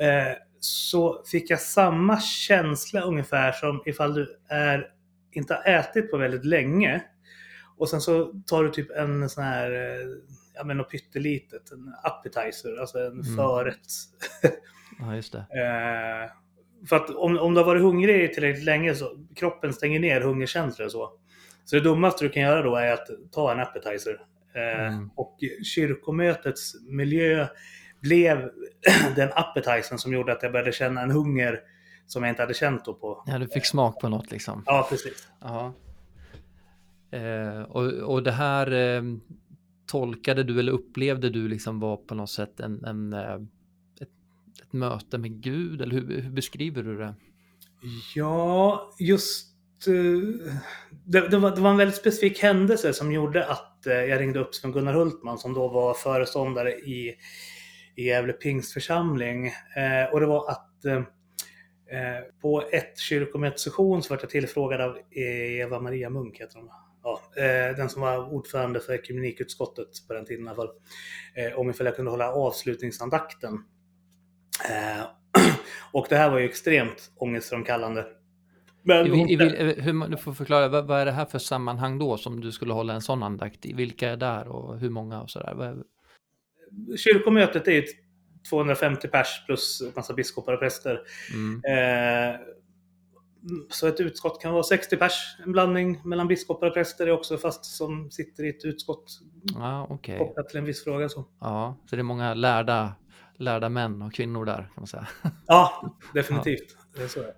eh, 0.00 0.36
så 0.60 1.22
fick 1.26 1.50
jag 1.50 1.60
samma 1.60 2.20
känsla 2.20 3.00
ungefär 3.00 3.52
som 3.52 3.82
ifall 3.86 4.14
du 4.14 4.38
är, 4.48 4.86
inte 5.32 5.54
har 5.54 5.64
ätit 5.64 6.10
på 6.10 6.16
väldigt 6.16 6.44
länge. 6.44 7.02
Och 7.76 7.88
sen 7.88 8.00
så 8.00 8.42
tar 8.46 8.64
du 8.64 8.70
typ 8.70 8.90
en 8.90 9.28
sån 9.28 9.44
här, 9.44 9.70
eh, 9.70 10.06
ja 10.54 10.64
men 10.64 10.76
något 10.76 10.90
pyttelitet, 10.90 11.72
en 11.72 11.94
appetizer, 12.02 12.80
alltså 12.80 12.98
en 12.98 13.12
mm. 13.12 13.36
förrätt. 13.36 13.86
ja, 14.98 15.16
just 15.16 15.32
det. 15.32 15.38
eh, 15.50 16.30
för 16.88 16.96
att 16.96 17.10
om, 17.10 17.38
om 17.38 17.54
du 17.54 17.60
har 17.60 17.66
varit 17.66 17.82
hungrig 17.82 18.34
tillräckligt 18.34 18.64
länge 18.64 18.94
så 18.94 19.16
kroppen 19.34 19.72
stänger 19.72 20.00
ner 20.00 20.20
hungerkänslor 20.20 20.86
och 20.86 20.92
så. 20.92 21.12
Så 21.64 21.76
det 21.76 21.82
dummaste 21.82 22.24
du 22.24 22.28
kan 22.28 22.42
göra 22.42 22.62
då 22.62 22.76
är 22.76 22.92
att 22.92 23.08
ta 23.32 23.52
en 23.52 23.60
appetizer. 23.60 24.20
Eh, 24.54 24.86
mm. 24.86 25.10
Och 25.14 25.38
kyrkomötets 25.74 26.72
miljö 26.88 27.46
blev 28.00 28.50
den 29.16 29.28
appetizern 29.32 29.98
som 29.98 30.12
gjorde 30.12 30.32
att 30.32 30.42
jag 30.42 30.52
började 30.52 30.72
känna 30.72 31.02
en 31.02 31.10
hunger 31.10 31.60
som 32.06 32.22
jag 32.22 32.32
inte 32.32 32.42
hade 32.42 32.54
känt 32.54 32.84
då 32.84 32.94
på. 32.94 33.22
Ja, 33.26 33.38
du 33.38 33.48
fick 33.48 33.66
smak 33.66 34.00
på 34.00 34.08
något 34.08 34.30
liksom. 34.30 34.62
Ja, 34.66 34.86
precis. 34.90 35.28
Eh, 37.10 37.62
och, 37.62 37.84
och 37.84 38.22
det 38.22 38.32
här 38.32 38.72
eh, 38.72 39.02
tolkade 39.86 40.42
du 40.42 40.58
eller 40.58 40.72
upplevde 40.72 41.30
du 41.30 41.48
liksom 41.48 41.80
var 41.80 41.96
på 41.96 42.14
något 42.14 42.30
sätt 42.30 42.60
en, 42.60 42.84
en 42.84 43.12
eh, 43.12 43.38
möte 44.78 45.18
med 45.18 45.42
Gud? 45.42 45.82
Eller 45.82 45.92
hur, 45.92 46.20
hur 46.20 46.30
beskriver 46.30 46.82
du 46.82 46.98
det? 46.98 47.14
Ja, 48.14 48.90
just 48.98 49.46
eh, 49.86 50.48
det, 51.04 51.28
det, 51.28 51.38
var, 51.38 51.50
det, 51.50 51.60
var, 51.60 51.70
en 51.70 51.76
väldigt 51.76 51.96
specifik 51.96 52.42
händelse 52.42 52.92
som 52.92 53.12
gjorde 53.12 53.46
att 53.46 53.86
eh, 53.86 53.94
jag 53.94 54.20
ringde 54.20 54.38
upp 54.40 54.54
Sven-Gunnar 54.54 54.92
Hultman 54.92 55.38
som 55.38 55.54
då 55.54 55.68
var 55.68 55.94
föreståndare 55.94 56.72
i, 56.72 57.14
i 57.96 58.06
Gävle 58.06 58.32
Pingstförsamling. 58.32 59.46
Eh, 59.46 60.12
och 60.12 60.20
det 60.20 60.26
var 60.26 60.50
att 60.50 60.62
på 62.42 62.62
ett 62.72 62.98
kyrkomötessession 62.98 64.02
så 64.02 64.14
var 64.14 64.20
jag 64.22 64.30
tillfrågad 64.30 64.80
av 64.80 64.98
Eva 65.10 65.80
Maria 65.80 66.10
Munk, 66.10 66.40
heter 66.40 66.58
hon. 66.58 66.68
Ja, 67.02 67.20
den 67.76 67.88
som 67.88 68.02
var 68.02 68.32
ordförande 68.32 68.80
för 68.80 68.92
ekumenikutskottet 68.92 69.88
på 70.08 70.14
den 70.14 70.24
tiden 70.24 70.46
i 70.46 70.48
alla 70.48 70.56
fall. 70.56 70.68
Om 71.56 71.70
ifall 71.70 71.86
jag 71.86 71.96
kunde 71.96 72.10
hålla 72.10 72.32
avslutningsandakten 72.32 73.58
och 75.92 76.06
det 76.08 76.16
här 76.16 76.30
var 76.30 76.38
ju 76.38 76.44
extremt 76.44 77.10
ångestframkallande. 77.16 78.06
Men 78.82 79.14
I, 79.14 79.32
i, 79.32 79.36
hur, 79.80 80.08
du 80.08 80.16
får 80.16 80.32
förklara, 80.32 80.68
vad, 80.68 80.86
vad, 80.86 81.00
är 81.00 81.04
det 81.04 81.12
här 81.12 81.24
för 81.24 81.38
sammanhang 81.38 81.98
då 81.98 82.16
som 82.16 82.40
du 82.40 82.52
skulle 82.52 82.72
hålla 82.72 82.94
en 82.94 83.00
sån 83.00 83.22
andakt 83.22 83.66
i? 83.66 83.72
Vilka 83.72 84.10
är 84.10 84.16
där 84.16 84.48
och 84.48 84.78
hur 84.78 84.90
många 84.90 85.22
och 85.22 85.30
sådär? 85.30 85.76
Kyrkomötet 86.96 87.68
är 87.68 87.72
ju 87.72 87.84
250 88.50 89.08
pers 89.08 89.42
plus 89.46 89.82
massa 89.96 90.14
biskopar 90.14 90.52
och 90.52 90.60
präster. 90.60 91.00
Mm. 91.34 91.62
Eh, 91.64 92.40
så 93.70 93.86
ett 93.86 94.00
utskott 94.00 94.42
kan 94.42 94.52
vara 94.52 94.62
60 94.62 94.96
pers, 94.96 95.36
en 95.44 95.52
blandning 95.52 96.00
mellan 96.04 96.28
biskopar 96.28 96.66
och 96.66 96.74
präster 96.74 97.06
är 97.06 97.10
också 97.10 97.38
fast 97.38 97.64
som 97.64 98.10
sitter 98.10 98.44
i 98.44 98.48
ett 98.48 98.64
utskott. 98.64 99.20
Ah, 99.56 99.94
okay. 99.94 100.18
Kopplat 100.18 100.48
till 100.48 100.58
en 100.58 100.64
viss 100.64 100.84
fråga. 100.84 101.08
Så. 101.08 101.24
Ja, 101.40 101.76
så 101.90 101.96
det 101.96 102.00
är 102.00 102.04
många 102.04 102.34
lärda 102.34 102.94
lärda 103.38 103.68
män 103.68 104.02
och 104.02 104.14
kvinnor 104.14 104.44
där 104.44 104.56
kan 104.56 104.72
man 104.76 104.86
säga. 104.86 105.06
Ja, 105.46 105.96
definitivt. 106.14 106.76
Ja. 106.78 106.98
Det 106.98 107.04
är 107.04 107.08
så. 107.08 107.20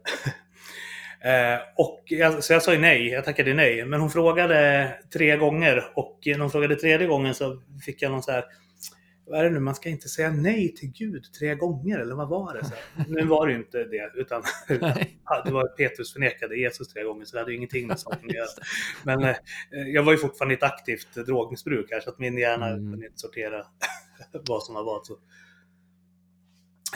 Eh, 1.21 1.59
och 1.77 2.03
jag, 2.07 2.45
så 2.45 2.53
jag 2.53 2.63
sa 2.63 2.73
ju 2.73 2.79
nej, 2.79 3.09
jag 3.09 3.25
tackade 3.25 3.55
nej. 3.55 3.85
Men 3.85 4.01
hon 4.01 4.11
frågade 4.11 4.93
tre 5.13 5.37
gånger 5.37 5.85
och 5.95 6.21
när 6.27 6.39
hon 6.39 6.51
frågade 6.51 6.77
tredje 6.77 7.07
gången 7.07 7.35
så 7.35 7.63
fick 7.85 8.03
jag 8.03 8.13
någon 8.13 8.23
så 8.23 8.33
här 8.33 8.45
vad 9.29 9.41
är 9.41 9.45
det 9.45 9.51
nu, 9.51 9.61
man 9.61 9.75
ska 9.75 9.89
inte 9.89 10.09
säga 10.09 10.31
nej 10.31 10.75
till 10.75 10.93
Gud 10.93 11.25
tre 11.39 11.55
gånger, 11.55 11.99
eller 11.99 12.15
vad 12.15 12.29
var 12.29 12.55
det? 12.55 12.65
Så 12.65 12.75
nu 13.09 13.27
var 13.27 13.47
det 13.47 13.53
ju 13.53 13.59
inte 13.59 13.85
det, 13.85 14.11
utan 14.15 14.43
det 15.45 15.51
var 15.53 15.77
Petrus 15.77 16.13
förnekade 16.13 16.57
Jesus 16.57 16.89
tre 16.89 17.03
gånger, 17.03 17.25
så 17.25 17.37
det 17.37 17.41
hade 17.41 17.51
ju 17.51 17.57
ingenting 17.57 17.87
med 17.87 18.01
saken 18.01 18.29
att 18.29 18.35
göra. 18.35 18.47
Men 19.05 19.25
eh, 19.25 19.37
jag 19.71 20.03
var 20.03 20.13
ju 20.13 20.19
fortfarande 20.19 20.55
i 20.55 20.57
ett 20.57 20.63
aktivt 20.63 21.15
drogmissbruk 21.15 21.91
här, 21.91 22.01
så 22.01 22.11
att 22.11 22.19
min 22.19 22.39
hjärna 22.39 22.69
mm. 22.69 22.93
kunde 22.93 23.07
inte 23.07 23.19
sortera 23.19 23.67
vad 24.33 24.63
som 24.63 24.75
var 24.75 24.85
vad. 24.85 25.07
Så. 25.07 25.19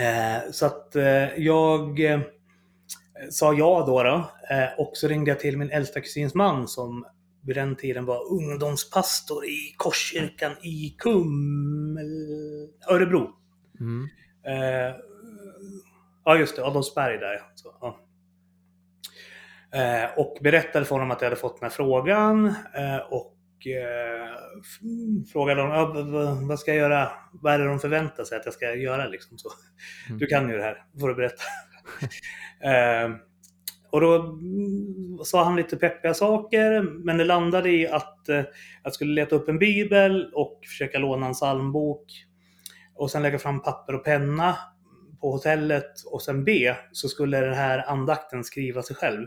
Eh, 0.01 0.51
så 0.51 0.67
att 0.67 0.97
eh, 0.97 1.39
jag 1.39 2.01
eh, 2.01 2.21
sa 3.31 3.55
ja 3.55 3.85
då, 3.87 4.03
då 4.03 4.31
och 4.79 4.91
så 4.95 5.09
ringde 5.09 5.31
jag 5.31 5.41
till 5.41 5.59
min 5.59 5.71
äldsta 5.71 6.01
kusins 6.01 6.35
man 6.35 6.69
som 6.69 7.05
vid 7.45 7.57
den 7.57 7.77
tiden 7.77 8.05
var 8.05 8.33
ungdomspastor 8.33 9.45
i 9.45 9.75
Korskyrkan 9.77 10.53
i 10.63 10.97
Kummel... 10.99 12.69
Örebro. 12.91 13.31
Mm. 13.81 14.09
Eh, 14.47 14.95
ja, 16.25 16.37
just 16.37 16.57
det. 16.57 16.65
Adolfsberg 16.65 17.19
där. 17.19 17.43
Så, 17.55 17.75
ja. 17.81 17.99
eh, 19.79 20.19
och 20.19 20.39
berättade 20.41 20.85
för 20.85 20.95
honom 20.95 21.11
att 21.11 21.21
jag 21.21 21.27
hade 21.27 21.41
fått 21.41 21.61
den 21.61 21.71
här 21.71 21.77
frågan. 21.77 22.47
Eh, 22.75 22.99
och 23.11 23.32
eh, 23.67 24.63
frågade 25.33 25.61
dem, 25.61 26.49
vad 26.49 26.59
ska 26.59 26.71
jag 26.71 26.81
göra? 26.81 27.11
Vad 27.33 27.55
är 27.55 27.59
det 27.59 27.67
de 27.67 27.79
förväntar 27.79 28.25
sig 28.25 28.39
att 28.39 28.45
jag 28.45 28.55
ska 28.55 28.75
göra? 28.75 29.07
Liksom, 29.07 29.39
så. 29.39 29.49
Mm. 30.09 30.19
Du 30.19 30.27
kan 30.27 30.49
ju 30.49 30.57
det 30.57 30.63
här, 30.63 30.85
får 31.01 31.09
du 31.09 31.15
berätta. 31.15 31.43
eh, 32.65 33.17
och 33.91 34.01
då 34.01 34.39
sa 35.25 35.45
han 35.45 35.57
lite 35.57 35.77
peppiga 35.77 36.15
saker, 36.15 36.83
men 37.05 37.19
det 37.19 37.25
landade 37.25 37.71
i 37.71 37.89
att 37.89 38.29
eh, 38.29 38.43
jag 38.85 38.95
skulle 38.95 39.13
leta 39.13 39.37
upp 39.37 39.49
en 39.49 39.59
bibel 39.59 40.31
och 40.35 40.61
försöka 40.67 40.99
låna 40.99 41.27
en 41.27 41.33
psalmbok. 41.33 42.05
Och 42.95 43.11
sen 43.11 43.23
lägga 43.23 43.39
fram 43.39 43.63
papper 43.63 43.95
och 43.95 44.05
penna 44.05 44.57
på 45.21 45.33
hotellet 45.33 45.93
och 46.07 46.23
sen 46.23 46.45
be, 46.45 46.77
så 46.93 47.09
skulle 47.09 47.41
den 47.41 47.55
här 47.55 47.91
andakten 47.91 48.45
skriva 48.45 48.83
sig 48.83 48.97
själv. 48.97 49.27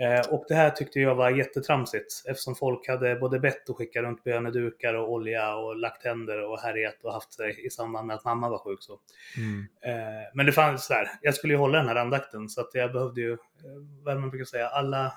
Eh, 0.00 0.20
och 0.30 0.44
det 0.48 0.54
här 0.54 0.70
tyckte 0.70 1.00
jag 1.00 1.14
var 1.14 1.30
jättetramsigt 1.30 2.22
eftersom 2.26 2.54
folk 2.54 2.88
hade 2.88 3.16
både 3.16 3.40
bett 3.40 3.68
och 3.68 3.78
skickat 3.78 4.02
runt 4.02 4.24
bönedukar 4.24 4.94
och 4.94 5.12
olja 5.12 5.56
och 5.56 5.76
lagt 5.76 6.04
händer 6.04 6.50
och 6.50 6.60
härjat 6.60 7.04
och 7.04 7.12
haft 7.12 7.32
sig 7.32 7.66
i 7.66 7.70
samband 7.70 8.06
med 8.06 8.16
att 8.16 8.24
mamma 8.24 8.48
var 8.48 8.58
sjuk. 8.58 8.82
Så. 8.82 8.98
Mm. 9.36 9.66
Eh, 9.82 10.24
men 10.34 10.46
det 10.46 10.52
fanns 10.52 10.86
så 10.86 10.94
här, 10.94 11.10
jag 11.22 11.34
skulle 11.34 11.52
ju 11.52 11.58
hålla 11.58 11.78
den 11.78 11.88
här 11.88 11.96
andakten 11.96 12.48
så 12.48 12.60
att 12.60 12.70
jag 12.72 12.92
behövde 12.92 13.20
ju, 13.20 13.32
eh, 13.32 13.38
vad 14.04 14.20
man 14.20 14.30
brukar 14.30 14.44
säga, 14.44 14.68
alla 14.68 15.12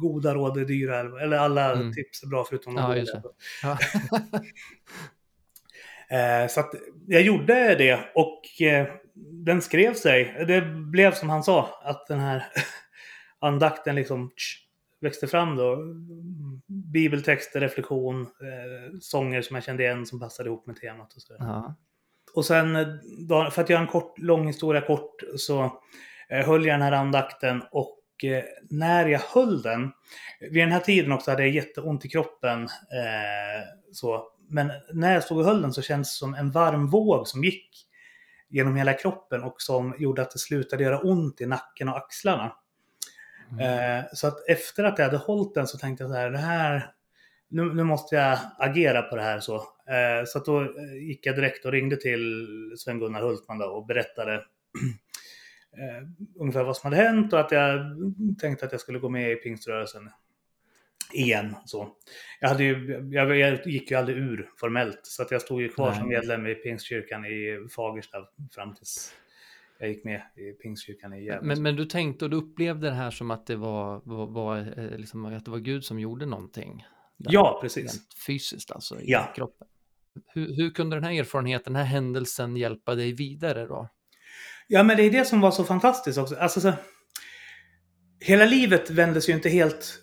goda 0.00 0.34
råd 0.34 0.58
är 0.58 0.64
dyra, 0.64 1.00
eller 1.22 1.36
alla 1.36 1.72
mm. 1.72 1.92
tips 1.92 2.22
är 2.22 2.26
bra 2.26 2.44
förutom 2.48 2.74
de 2.74 2.80
ja, 2.82 3.04
goda. 3.04 3.22
Ja. 3.62 3.78
så 6.48 6.60
att 6.60 6.74
jag 7.06 7.22
gjorde 7.22 7.74
det 7.74 8.00
och 8.14 8.42
den 9.44 9.62
skrev 9.62 9.94
sig. 9.94 10.44
Det 10.48 10.60
blev 10.62 11.12
som 11.12 11.30
han 11.30 11.42
sa, 11.42 11.80
att 11.84 12.06
den 12.06 12.20
här 12.20 12.44
andakten 13.42 13.94
liksom 13.94 14.30
tsch, 14.30 14.68
växte 15.00 15.26
fram 15.26 15.56
då. 15.56 15.78
Bibeltexter, 16.66 17.60
reflektion, 17.60 18.22
eh, 18.22 18.98
sånger 19.00 19.42
som 19.42 19.54
jag 19.54 19.64
kände 19.64 19.82
igen 19.82 20.06
som 20.06 20.20
passade 20.20 20.48
ihop 20.48 20.66
med 20.66 20.76
temat 20.76 21.14
och 21.14 21.22
så. 21.22 21.34
Ja. 21.38 21.76
Och 22.34 22.44
sen, 22.44 22.76
eh, 22.76 22.86
då, 23.28 23.50
för 23.50 23.62
att 23.62 23.70
göra 23.70 23.80
en 23.80 23.86
kort, 23.86 24.18
lång 24.18 24.46
historia 24.46 24.80
kort, 24.80 25.22
så 25.36 25.80
eh, 26.28 26.46
höll 26.46 26.66
jag 26.66 26.74
den 26.74 26.82
här 26.82 26.92
andakten 26.92 27.62
och 27.70 27.98
eh, 28.24 28.44
när 28.70 29.08
jag 29.08 29.20
höll 29.20 29.62
den, 29.62 29.92
vid 30.40 30.62
den 30.62 30.72
här 30.72 30.80
tiden 30.80 31.12
också 31.12 31.30
hade 31.30 31.42
jag 31.42 31.54
jätteont 31.54 32.04
i 32.04 32.08
kroppen. 32.08 32.62
Eh, 32.62 33.62
så, 33.92 34.28
men 34.48 34.70
när 34.92 35.14
jag 35.14 35.24
stod 35.24 35.38
och 35.38 35.44
höll 35.44 35.62
den 35.62 35.72
så 35.72 35.82
kändes 35.82 36.08
det 36.08 36.18
som 36.18 36.34
en 36.34 36.50
varm 36.50 36.86
våg 36.86 37.28
som 37.28 37.44
gick 37.44 37.88
genom 38.48 38.76
hela 38.76 38.92
kroppen 38.92 39.42
och 39.42 39.54
som 39.58 39.94
gjorde 39.98 40.22
att 40.22 40.30
det 40.30 40.38
slutade 40.38 40.84
göra 40.84 41.00
ont 41.00 41.40
i 41.40 41.46
nacken 41.46 41.88
och 41.88 41.96
axlarna. 41.96 42.52
Mm. 43.52 43.98
Eh, 43.98 44.04
så 44.12 44.26
att 44.26 44.48
efter 44.48 44.84
att 44.84 44.98
jag 44.98 45.04
hade 45.04 45.16
hållit 45.16 45.54
den 45.54 45.66
så 45.66 45.78
tänkte 45.78 46.04
jag 46.04 46.10
så 46.10 46.16
här, 46.16 46.30
det 46.30 46.38
här 46.38 46.92
nu, 47.52 47.74
nu 47.74 47.84
måste 47.84 48.16
jag 48.16 48.38
agera 48.58 49.02
på 49.02 49.16
det 49.16 49.22
här 49.22 49.40
så. 49.40 49.56
Eh, 49.56 50.24
så 50.26 50.38
att 50.38 50.44
då 50.44 50.60
eh, 50.60 50.94
gick 50.94 51.26
jag 51.26 51.36
direkt 51.36 51.64
och 51.64 51.72
ringde 51.72 51.96
till 51.96 52.46
Sven-Gunnar 52.78 53.22
Hultman 53.22 53.58
då 53.58 53.64
och 53.64 53.86
berättade 53.86 54.44
ungefär 56.40 56.64
vad 56.64 56.76
som 56.76 56.92
hade 56.92 57.04
hänt 57.04 57.32
och 57.32 57.40
att 57.40 57.52
jag 57.52 57.80
tänkte 58.40 58.66
att 58.66 58.72
jag 58.72 58.80
skulle 58.80 58.98
gå 58.98 59.08
med 59.08 59.32
i 59.32 59.36
pingströrelsen 59.36 60.10
igen. 61.12 61.56
Så. 61.64 61.88
Jag, 62.40 62.48
hade 62.48 62.64
ju, 62.64 63.00
jag, 63.12 63.36
jag 63.36 63.66
gick 63.66 63.90
ju 63.90 63.96
aldrig 63.96 64.18
ur 64.18 64.50
formellt, 64.56 65.00
så 65.02 65.22
att 65.22 65.30
jag 65.30 65.42
stod 65.42 65.62
ju 65.62 65.68
kvar 65.68 65.90
Nej. 65.90 65.98
som 65.98 66.08
medlem 66.08 66.46
i 66.46 66.54
pingstkyrkan 66.54 67.24
i 67.24 67.66
Fagersta 67.76 68.18
fram 68.54 68.74
tills 68.74 69.14
jag 69.82 69.90
gick 69.90 70.04
med 70.04 70.22
i 70.36 70.52
pingstkyrkan 70.52 71.12
i 71.12 71.24
Gävle. 71.24 71.46
Men, 71.48 71.62
men 71.62 71.76
du 71.76 71.84
tänkte 71.84 72.24
och 72.24 72.30
du 72.30 72.36
upplevde 72.36 72.86
det 72.86 72.94
här 72.94 73.10
som 73.10 73.30
att 73.30 73.46
det 73.46 73.56
var, 73.56 74.02
var, 74.04 74.26
var 74.26 74.58
eh, 74.58 74.98
liksom, 74.98 75.24
att 75.24 75.44
det 75.44 75.50
var 75.50 75.58
Gud 75.58 75.84
som 75.84 75.98
gjorde 76.00 76.26
någonting? 76.26 76.84
Ja, 77.16 77.58
precis. 77.62 78.00
Fysiskt 78.26 78.70
alltså, 78.70 79.00
i 79.00 79.10
Ja. 79.10 79.32
kroppen. 79.36 79.66
Hur, 80.34 80.56
hur 80.56 80.70
kunde 80.70 80.96
den 80.96 81.04
här 81.04 81.12
erfarenheten, 81.12 81.72
den 81.72 81.82
här 81.82 81.92
händelsen 81.92 82.56
hjälpa 82.56 82.94
dig 82.94 83.12
vidare 83.12 83.66
då? 83.66 83.88
Ja, 84.68 84.82
men 84.82 84.96
det 84.96 85.02
är 85.02 85.10
det 85.10 85.24
som 85.24 85.40
var 85.40 85.50
så 85.50 85.64
fantastiskt 85.64 86.18
också. 86.18 86.36
Alltså, 86.36 86.60
så, 86.60 86.72
hela 88.20 88.44
livet 88.44 88.90
vändes 88.90 89.28
ju 89.28 89.32
inte 89.32 89.48
helt 89.48 90.02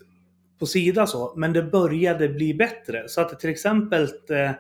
på 0.60 0.66
sida 0.66 1.08
så, 1.08 1.34
men 1.38 1.54
det 1.54 1.64
började 1.64 2.30
bli 2.30 2.54
bättre. 2.54 3.08
Så 3.08 3.22
att 3.22 3.40
till 3.40 3.50
exempel 3.50 4.04
eh, 4.30 4.52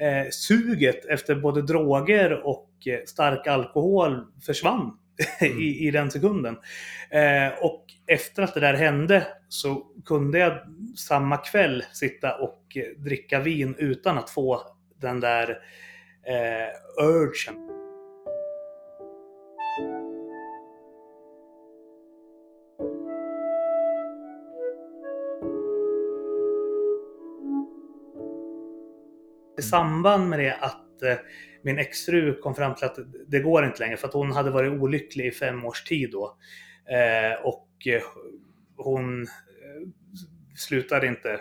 eh, 0.00 0.30
suget 0.30 1.04
efter 1.04 1.34
både 1.34 1.62
droger 1.62 2.46
och 2.46 2.70
eh, 2.86 2.98
stark 3.06 3.46
alkohol 3.46 4.24
försvann 4.46 4.98
Mm. 5.40 5.58
i, 5.58 5.88
i 5.88 5.90
den 5.90 6.10
sekunden. 6.10 6.56
Eh, 7.10 7.64
och 7.64 7.84
efter 8.06 8.42
att 8.42 8.54
det 8.54 8.60
där 8.60 8.74
hände 8.74 9.26
så 9.48 9.86
kunde 10.04 10.38
jag 10.38 10.58
samma 10.96 11.36
kväll 11.36 11.84
sitta 11.92 12.34
och 12.36 12.62
eh, 12.76 13.02
dricka 13.02 13.40
vin 13.40 13.74
utan 13.78 14.18
att 14.18 14.30
få 14.30 14.62
den 15.00 15.20
där 15.20 15.50
eh, 16.26 17.04
urgen. 17.06 17.75
Samband 29.70 30.28
med 30.28 30.38
det 30.38 30.54
att 30.54 31.02
eh, 31.02 31.16
min 31.62 31.78
exfru 31.78 32.40
kom 32.40 32.54
fram 32.54 32.74
till 32.74 32.84
att 32.84 32.98
det 33.26 33.40
går 33.40 33.64
inte 33.66 33.80
längre 33.80 33.96
för 33.96 34.08
att 34.08 34.14
hon 34.14 34.32
hade 34.32 34.50
varit 34.50 34.72
olycklig 34.72 35.26
i 35.26 35.30
fem 35.30 35.64
års 35.64 35.84
tid 35.84 36.10
då. 36.10 36.36
Eh, 36.90 37.44
och 37.44 37.68
eh, 37.86 38.02
hon 38.76 39.26
slutade 40.56 41.06
inte 41.06 41.40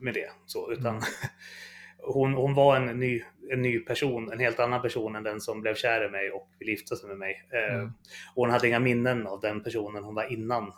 med 0.00 0.14
det. 0.14 0.30
Så, 0.46 0.72
utan 0.72 0.86
Mm. 0.86 1.02
hon, 1.98 2.34
hon 2.34 2.54
var 2.54 2.76
en 2.76 3.00
ny, 3.00 3.22
en 3.50 3.62
ny 3.62 3.78
person, 3.78 4.32
en 4.32 4.40
helt 4.40 4.60
annan 4.60 4.82
person 4.82 5.16
än 5.16 5.22
den 5.22 5.40
som 5.40 5.60
blev 5.60 5.74
kär 5.74 6.06
i 6.06 6.10
mig 6.10 6.30
och 6.30 6.48
ville 6.58 6.70
gifta 6.70 6.96
sig 6.96 7.08
med 7.08 7.18
mig. 7.18 7.42
Mm. 7.50 7.86
och 8.34 8.42
hon 8.42 8.50
hade 8.50 8.68
inga 8.68 8.78
minnen 8.78 9.26
av 9.26 9.40
den 9.40 9.62
personen 9.62 10.04
hon 10.04 10.14
var 10.14 10.32
innan. 10.32 10.72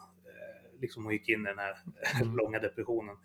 Liksom 0.81 1.05
hon 1.05 1.13
gick 1.13 1.29
in 1.29 1.41
i 1.41 1.49
den 1.49 1.59
här 1.59 1.75
Mm. 2.23 2.37
långa 2.37 2.59
depressionen. 2.59 3.17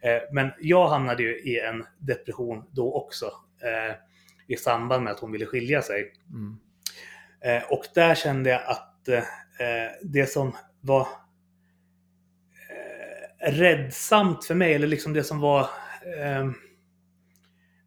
Eh, 0.00 0.18
men 0.32 0.50
jag 0.60 0.88
hamnade 0.88 1.22
ju 1.22 1.38
i 1.38 1.60
en 1.60 1.84
depression 1.98 2.64
då 2.70 2.94
också. 2.94 3.26
Eh, 3.62 3.94
I 4.46 4.56
samband 4.56 5.04
med 5.04 5.12
att 5.12 5.20
hon 5.20 5.32
ville 5.32 5.46
skilja 5.46 5.82
sig. 5.82 6.12
Mm. 6.30 6.56
Eh, 7.40 7.72
och 7.72 7.84
där 7.94 8.14
kände 8.14 8.50
jag 8.50 8.62
att 8.66 8.88
det 10.02 10.26
som 10.26 10.56
var 10.80 11.08
räddsamt 13.40 14.44
för 14.44 14.54
mig, 14.54 14.74
eller 14.74 14.86
liksom 14.86 15.12
det 15.12 15.24
som 15.24 15.40
var 15.40 15.60
eh, 16.18 16.50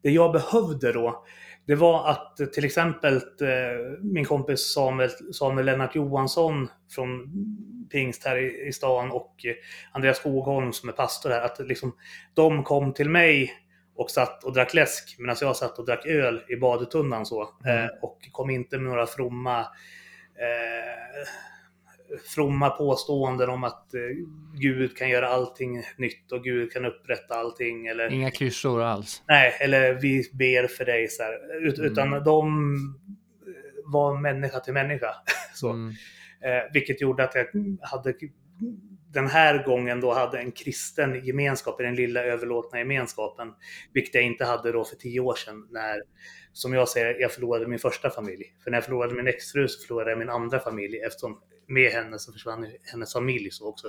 det 0.06 0.12
jag 0.12 0.32
behövde 0.32 0.92
då, 0.92 1.24
det 1.66 1.74
var 1.74 2.10
att 2.10 2.36
till 2.52 2.64
exempel 2.64 3.14
eh, 3.14 4.00
min 4.00 4.24
kompis 4.24 4.72
Samuel, 4.72 5.10
Samuel 5.32 5.66
Lennart 5.66 5.94
Johansson 5.94 6.68
från 6.90 7.32
Pingst 7.90 8.24
här 8.24 8.36
i, 8.36 8.68
i 8.68 8.72
stan 8.72 9.10
och 9.10 9.34
Andreas 9.92 10.16
Skogholm 10.16 10.72
som 10.72 10.88
är 10.88 10.92
pastor 10.92 11.30
här, 11.30 11.40
att 11.40 11.58
liksom, 11.58 11.96
de 12.34 12.64
kom 12.64 12.94
till 12.94 13.10
mig 13.10 13.52
och 13.96 14.10
satt 14.10 14.44
och 14.44 14.52
drack 14.52 14.74
läsk 14.74 15.16
medan 15.18 15.36
jag 15.40 15.56
satt 15.56 15.78
och 15.78 15.86
drack 15.86 16.06
öl 16.06 16.42
i 16.48 16.56
badetunnan 16.56 17.26
så. 17.26 17.48
Mm. 17.64 17.84
Eh, 17.84 17.90
och 18.02 18.18
kom 18.32 18.50
inte 18.50 18.78
med 18.78 18.90
några 18.90 19.06
fromma 19.06 19.60
eh, 19.60 21.28
fromma 22.34 22.70
påståenden 22.70 23.50
om 23.50 23.64
att 23.64 23.94
eh, 23.94 24.00
Gud 24.60 24.96
kan 24.96 25.08
göra 25.08 25.28
allting 25.28 25.82
nytt 25.96 26.32
och 26.32 26.44
Gud 26.44 26.72
kan 26.72 26.84
upprätta 26.84 27.34
allting. 27.34 27.86
Eller, 27.86 28.12
Inga 28.12 28.30
klyschor 28.30 28.82
alls. 28.82 29.22
nej, 29.28 29.56
eller 29.60 29.94
vi 29.94 30.30
ber 30.32 30.66
för 30.66 30.84
dig. 30.84 31.08
Så 31.08 31.22
här, 31.22 31.66
ut, 31.66 31.78
Mm. 31.78 31.92
Utan 31.92 32.10
de 32.10 32.76
var 33.84 34.16
människa 34.20 34.60
till 34.60 34.72
människa. 34.74 35.14
Så. 35.54 35.70
Mm. 35.70 35.88
Eh, 36.40 36.72
vilket 36.72 37.00
gjorde 37.00 37.24
att 37.24 37.34
jag 37.34 37.46
hade 37.80 38.14
den 39.12 39.26
här 39.26 39.64
gången 39.64 40.00
då 40.00 40.12
hade 40.12 40.38
en 40.38 40.52
kristen 40.52 41.24
gemenskap 41.24 41.80
i 41.80 41.84
den 41.84 41.94
lilla 41.94 42.22
överlåtna 42.22 42.78
gemenskapen. 42.78 43.48
Vilket 43.92 44.14
jag 44.14 44.24
inte 44.24 44.44
hade 44.44 44.72
då 44.72 44.84
för 44.84 44.96
tio 44.96 45.20
år 45.20 45.34
sedan 45.34 45.68
när, 45.70 46.02
som 46.52 46.72
jag 46.72 46.88
säger, 46.88 47.20
jag 47.20 47.32
förlorade 47.32 47.66
min 47.66 47.78
första 47.78 48.10
familj. 48.10 48.44
För 48.64 48.70
när 48.70 48.76
jag 48.78 48.84
förlorade 48.84 49.14
min 49.14 49.28
exfru 49.28 49.68
så 49.68 49.86
förlorade 49.86 50.10
jag 50.10 50.18
min 50.18 50.30
andra 50.30 50.58
familj 50.58 50.98
eftersom 51.06 51.38
med 51.68 51.90
henne 51.92 52.18
så 52.18 52.32
försvann 52.32 52.66
hennes 52.92 53.12
familj 53.12 53.50
så 53.50 53.68
också. 53.68 53.88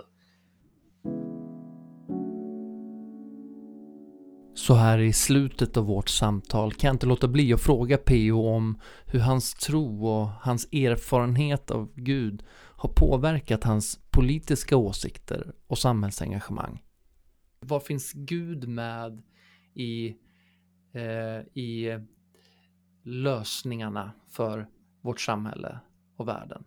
Så 4.58 4.74
här 4.74 5.00
i 5.00 5.14
slutet 5.14 5.78
av 5.78 5.86
vårt 5.86 6.10
samtal 6.10 6.74
kan 6.74 6.88
jag 6.88 6.96
inte 6.96 7.06
låta 7.06 7.28
bli 7.28 7.54
att 7.54 7.62
fråga 7.62 7.98
P.O. 7.98 8.48
om 8.56 8.82
hur 9.06 9.20
hans 9.20 9.54
tro 9.54 10.08
och 10.08 10.28
hans 10.28 10.66
erfarenhet 10.66 11.72
av 11.72 11.94
Gud 11.96 12.44
har 12.78 12.90
påverkat 12.90 13.64
hans 13.64 14.00
politiska 14.10 14.78
åsikter 14.78 15.54
och 15.68 15.78
samhällsengagemang. 15.78 16.84
Vad 17.60 17.84
finns 17.84 18.14
Gud 18.14 18.68
med 18.68 19.22
i, 19.74 20.16
eh, 20.94 21.62
i 21.62 22.00
lösningarna 23.04 24.12
för 24.32 24.68
vårt 25.02 25.22
samhälle 25.22 25.80
och 26.18 26.28
världen? 26.28 26.64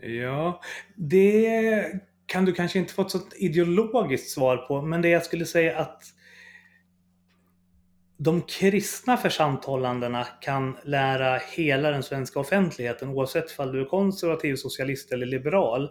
Ja, 0.00 0.60
det 0.96 2.00
kan 2.26 2.44
du 2.44 2.52
kanske 2.52 2.78
inte 2.78 2.92
få 2.92 3.02
ett 3.02 3.10
sånt 3.10 3.34
ideologiskt 3.36 4.30
svar 4.30 4.56
på, 4.56 4.82
men 4.82 5.02
det 5.02 5.08
jag 5.08 5.24
skulle 5.24 5.46
säga 5.46 5.78
att 5.78 6.02
de 8.22 8.42
kristna 8.42 9.16
församtallandena 9.16 10.24
kan 10.40 10.76
lära 10.84 11.38
hela 11.56 11.90
den 11.90 12.02
svenska 12.02 12.40
offentligheten, 12.40 13.08
oavsett 13.08 13.58
om 13.58 13.72
du 13.72 13.80
är 13.80 13.84
konservativ, 13.84 14.56
socialist 14.56 15.12
eller 15.12 15.26
liberal, 15.26 15.90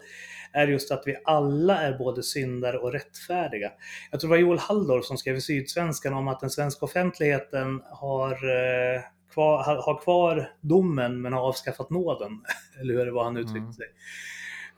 är 0.54 0.68
just 0.68 0.92
att 0.92 1.04
vi 1.06 1.16
alla 1.26 1.82
är 1.82 1.98
både 1.98 2.24
syndare 2.24 2.78
och 2.78 2.92
rättfärdiga. 2.92 3.72
Jag 4.12 4.20
tror 4.20 4.30
det 4.30 4.36
var 4.36 4.42
Joel 4.42 4.60
Halldorf 4.60 5.06
som 5.06 5.18
skrev 5.18 5.36
i 5.36 5.42
Sydsvenskan 5.42 6.14
om 6.14 6.28
att 6.28 6.40
den 6.40 6.50
svenska 6.50 6.86
offentligheten 6.86 7.82
har, 7.92 8.32
eh, 8.32 9.02
kvar, 9.34 9.64
har, 9.64 10.02
kvar 10.02 10.50
domen 10.62 11.22
men 11.22 11.34
har 11.34 11.42
avskaffat 11.42 11.90
nåden. 11.90 12.32
Eller 12.82 12.94
hur 12.94 13.06
det 13.06 13.12
var 13.12 13.24
han 13.24 13.38
uttryckte 13.38 13.60
Mm. 13.60 13.74
sig. 13.74 13.88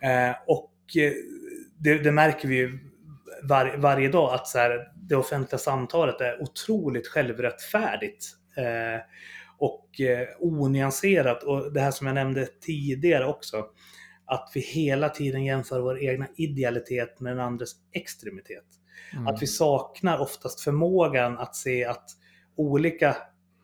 Eh, 0.03 0.35
och 0.47 0.71
eh, 0.97 1.13
det, 1.77 1.97
det 1.97 2.11
märker 2.11 2.47
vi 2.47 2.55
ju 2.55 2.79
var, 3.43 3.77
varje 3.77 4.09
dag 4.09 4.33
att 4.33 4.47
så 4.47 4.57
här, 4.57 4.87
det 5.11 5.17
offentliga 5.17 5.59
samtalet 5.59 6.21
är 6.21 6.41
otroligt 6.41 7.07
självrättfärdigt. 7.07 8.25
Eh, 8.57 9.01
och 9.57 10.01
eh, 10.01 10.27
onyanserat. 10.39 11.43
Och 11.43 11.73
det 11.73 11.79
här 11.79 11.91
som 11.91 12.07
jag 12.07 12.13
nämnde 12.13 12.45
tidigare 12.45 13.25
också. 13.25 13.65
Att 14.25 14.51
vi 14.53 14.61
hela 14.61 15.09
tiden 15.09 15.45
jämför 15.45 15.79
vår 15.79 16.03
egna 16.03 16.27
idealitet 16.35 17.19
med 17.19 17.31
den 17.31 17.45
andres 17.45 17.71
extremitet. 17.91 18.65
Mm. 19.13 19.27
Att 19.27 19.41
vi 19.41 19.47
saknar 19.47 20.19
oftast 20.19 20.61
förmågan 20.61 21.37
att 21.37 21.55
se 21.55 21.85
att 21.85 22.05
olika 22.55 23.17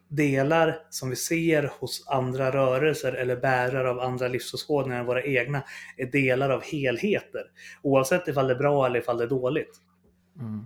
delar 0.09 0.79
som 0.89 1.09
vi 1.09 1.15
ser 1.15 1.71
hos 1.79 2.07
andra 2.07 2.51
rörelser 2.51 3.13
eller 3.13 3.35
bärare 3.35 3.89
av 3.89 3.99
andra 3.99 4.27
livsåskådningar 4.27 4.99
än 4.99 5.05
våra 5.05 5.23
egna 5.23 5.63
är 5.97 6.05
delar 6.05 6.49
av 6.49 6.63
helheter. 6.63 7.43
Oavsett 7.81 8.27
ifall 8.27 8.47
det 8.47 8.53
är 8.53 8.59
bra 8.59 8.85
eller 8.85 8.99
ifall 8.99 9.17
det 9.17 9.23
är 9.23 9.29
dåligt. 9.29 9.81
Mm. 10.39 10.65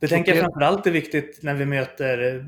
Det 0.00 0.08
tänker 0.08 0.34
jag 0.34 0.44
framförallt 0.44 0.86
är 0.86 0.90
viktigt 0.90 1.38
när 1.42 1.54
vi 1.54 1.66
möter 1.66 2.44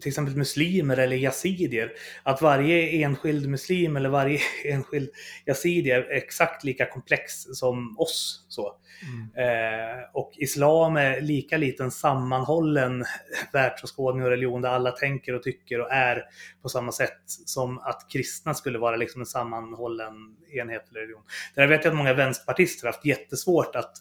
till 0.00 0.08
exempel 0.08 0.36
muslimer 0.36 0.96
eller 0.96 1.16
yazidier. 1.16 1.92
Att 2.22 2.42
varje 2.42 2.88
enskild 2.88 3.48
muslim 3.48 3.96
eller 3.96 4.08
varje 4.08 4.40
enskild 4.64 5.10
yazidi 5.46 5.90
är 5.90 6.10
exakt 6.10 6.64
lika 6.64 6.86
komplex 6.86 7.32
som 7.52 7.98
oss. 7.98 8.46
Så. 8.48 8.76
Mm. 9.02 9.48
Eh, 9.48 10.04
och 10.12 10.32
islam 10.36 10.96
är 10.96 11.20
lika 11.20 11.56
liten 11.56 11.90
sammanhållen 11.90 13.04
världsåskådning 13.52 14.24
och 14.24 14.30
religion 14.30 14.62
där 14.62 14.68
alla 14.68 14.90
tänker 14.90 15.34
och 15.34 15.42
tycker 15.42 15.80
och 15.80 15.92
är 15.92 16.24
på 16.62 16.68
samma 16.68 16.92
sätt 16.92 17.22
som 17.26 17.78
att 17.78 18.06
kristna 18.12 18.54
skulle 18.54 18.78
vara 18.78 18.96
liksom 18.96 19.20
en 19.20 19.26
sammanhållen 19.26 20.36
enhetlig 20.52 21.00
religion. 21.00 21.22
Där 21.54 21.66
vet 21.66 21.84
jag 21.84 21.90
att 21.90 21.96
många 21.96 22.14
vänsterpartister 22.14 22.86
har 22.86 22.92
haft 22.92 23.06
jättesvårt 23.06 23.76
att, 23.76 23.92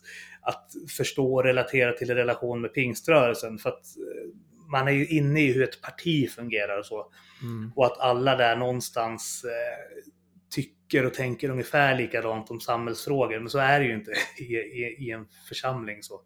att 0.42 0.72
förstå 0.98 1.36
och 1.36 1.44
relatera 1.44 1.94
till 1.94 2.10
en 2.10 2.18
relation 2.18 2.62
med 2.62 2.74
pingströrelsen. 2.74 3.58
För 3.58 3.70
att 3.70 3.98
eh, 3.98 4.30
man 4.68 4.88
är 4.88 4.92
ju 4.92 5.08
inne 5.08 5.42
i 5.42 5.54
hur 5.54 5.64
ett 5.64 5.82
parti 5.82 6.30
fungerar 6.30 6.80
och 6.80 6.86
så. 6.86 7.12
Mm. 7.42 7.72
Och 7.76 7.86
att 7.86 8.00
alla 8.00 8.36
där 8.36 8.56
någonstans 8.56 9.46
eh, 9.46 10.04
tycker 10.50 11.06
och 11.06 11.14
tänker 11.14 11.50
ungefär 11.50 11.98
likadant 11.98 12.52
om 12.52 12.60
samhällsfrågor. 12.60 13.40
Men 13.40 13.50
så 13.50 13.60
är 13.60 13.80
det 13.80 13.86
ju 13.86 13.94
inte 13.94 14.12
i, 14.38 14.44
i, 14.44 14.96
i, 15.00 15.12
en 15.12 15.28
församling. 15.48 16.04
så. 16.04 16.22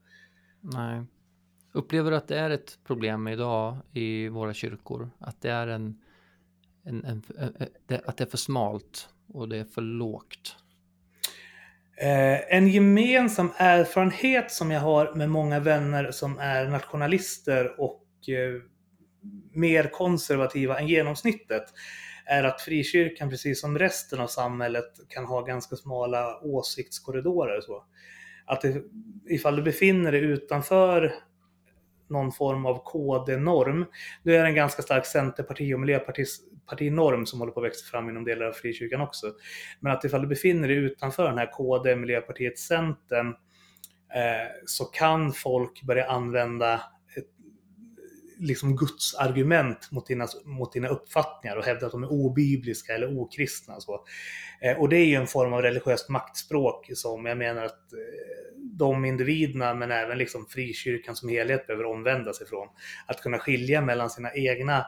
Nej. 0.62 1.04
Upplever 1.72 2.12
du 2.12 2.18
att 2.18 2.28
det 2.28 2.40
är 2.40 2.50
ett 2.50 2.80
problem 2.84 3.28
idag 3.28 3.78
i 3.94 4.28
våra 4.28 4.54
kyrkor? 4.54 5.10
Att 5.20 5.42
det 5.42 5.52
är 5.52 5.68
en, 5.68 6.02
en, 6.86 7.06
en, 7.06 7.24
en 7.38 8.02
att 8.06 8.18
det 8.18 8.24
är 8.24 8.30
för 8.30 8.38
smalt 8.38 9.10
och 9.28 9.50
det 9.50 9.58
är 9.58 9.66
för 9.66 9.82
lågt? 9.82 10.56
Eh, 12.02 12.56
en 12.56 12.68
gemensam 12.68 13.52
erfarenhet 13.58 14.52
som 14.52 14.72
jag 14.72 14.80
har 14.80 15.14
med 15.16 15.30
många 15.30 15.60
vänner 15.60 16.12
som 16.12 16.40
är 16.40 16.68
nationalister 16.68 17.82
och 17.82 18.04
Eh, 18.36 18.62
mer 19.54 19.84
konservativa 19.84 20.80
än 20.80 20.88
genomsnittet 20.88 21.64
är 22.26 22.44
att 22.44 22.62
frikyrkan, 22.62 23.30
precis 23.30 23.62
som 23.62 23.80
resten 23.80 24.20
av 24.20 24.28
samhället, 24.28 24.86
kan 25.08 25.26
ha 25.26 25.42
ganska 25.42 25.76
smala 25.76 26.40
åsiktskorridorer. 26.42 27.62
Så. 27.62 27.84
Att 28.46 28.62
det, 28.62 28.84
ifall 29.30 29.56
du 29.56 29.62
befinner 29.62 30.12
dig 30.12 30.22
utanför 30.22 31.14
någon 32.10 32.32
form 32.32 32.66
av 32.66 32.84
KD-norm, 32.84 33.86
då 34.24 34.32
är 34.32 34.42
det 34.42 34.48
en 34.48 34.56
ganska 34.56 34.82
stark 34.82 35.06
Centerparti 35.06 35.74
och 35.74 35.80
Miljöparti-norm 35.80 37.26
som 37.26 37.40
håller 37.40 37.52
på 37.52 37.60
att 37.60 37.66
växa 37.66 37.86
fram 37.86 38.10
inom 38.10 38.24
delar 38.24 38.46
av 38.46 38.52
frikyrkan 38.52 39.02
också. 39.02 39.34
Men 39.80 39.92
att 39.92 40.04
ifall 40.04 40.22
du 40.22 40.28
befinner 40.28 40.68
dig 40.68 40.78
utanför 40.78 41.30
den 41.30 41.38
här 41.38 41.52
KD, 41.52 41.96
Miljöpartiet, 41.96 42.60
Centern, 42.60 43.28
eh, 44.14 44.52
så 44.66 44.86
kan 44.86 45.34
folk 45.34 45.84
börja 45.84 46.06
använda 46.06 46.82
liksom 48.40 48.76
Guds 48.76 49.16
argument 49.16 49.92
mot 49.92 50.08
dina, 50.08 50.28
mot 50.46 50.74
dina 50.74 50.88
uppfattningar 50.88 51.56
och 51.56 51.64
hävda 51.64 51.86
att 51.86 51.92
de 51.92 52.04
är 52.04 52.12
obibliska 52.12 52.94
eller 52.94 53.20
okristna. 53.20 53.80
Så. 53.80 54.06
Eh, 54.62 54.80
och 54.80 54.90
det 54.90 54.98
är 54.98 55.06
ju 55.06 55.16
en 55.16 55.28
form 55.28 55.54
av 55.54 55.62
religiöst 55.62 56.10
maktspråk 56.10 56.90
som 56.94 57.26
jag 57.26 57.38
menar 57.38 57.64
att 57.66 57.94
eh, 57.94 58.00
de 58.56 59.06
individerna, 59.06 59.74
men 59.74 59.92
även 59.92 60.18
liksom 60.18 60.46
frikyrkan 60.46 61.16
som 61.16 61.30
helhet 61.30 61.68
behöver 61.68 61.86
omvända 61.86 62.34
sig 62.34 62.48
från. 62.48 62.68
Att 63.08 63.22
kunna 63.22 63.40
skilja 63.40 63.82
mellan 63.82 64.10
sina 64.10 64.34
egna 64.34 64.86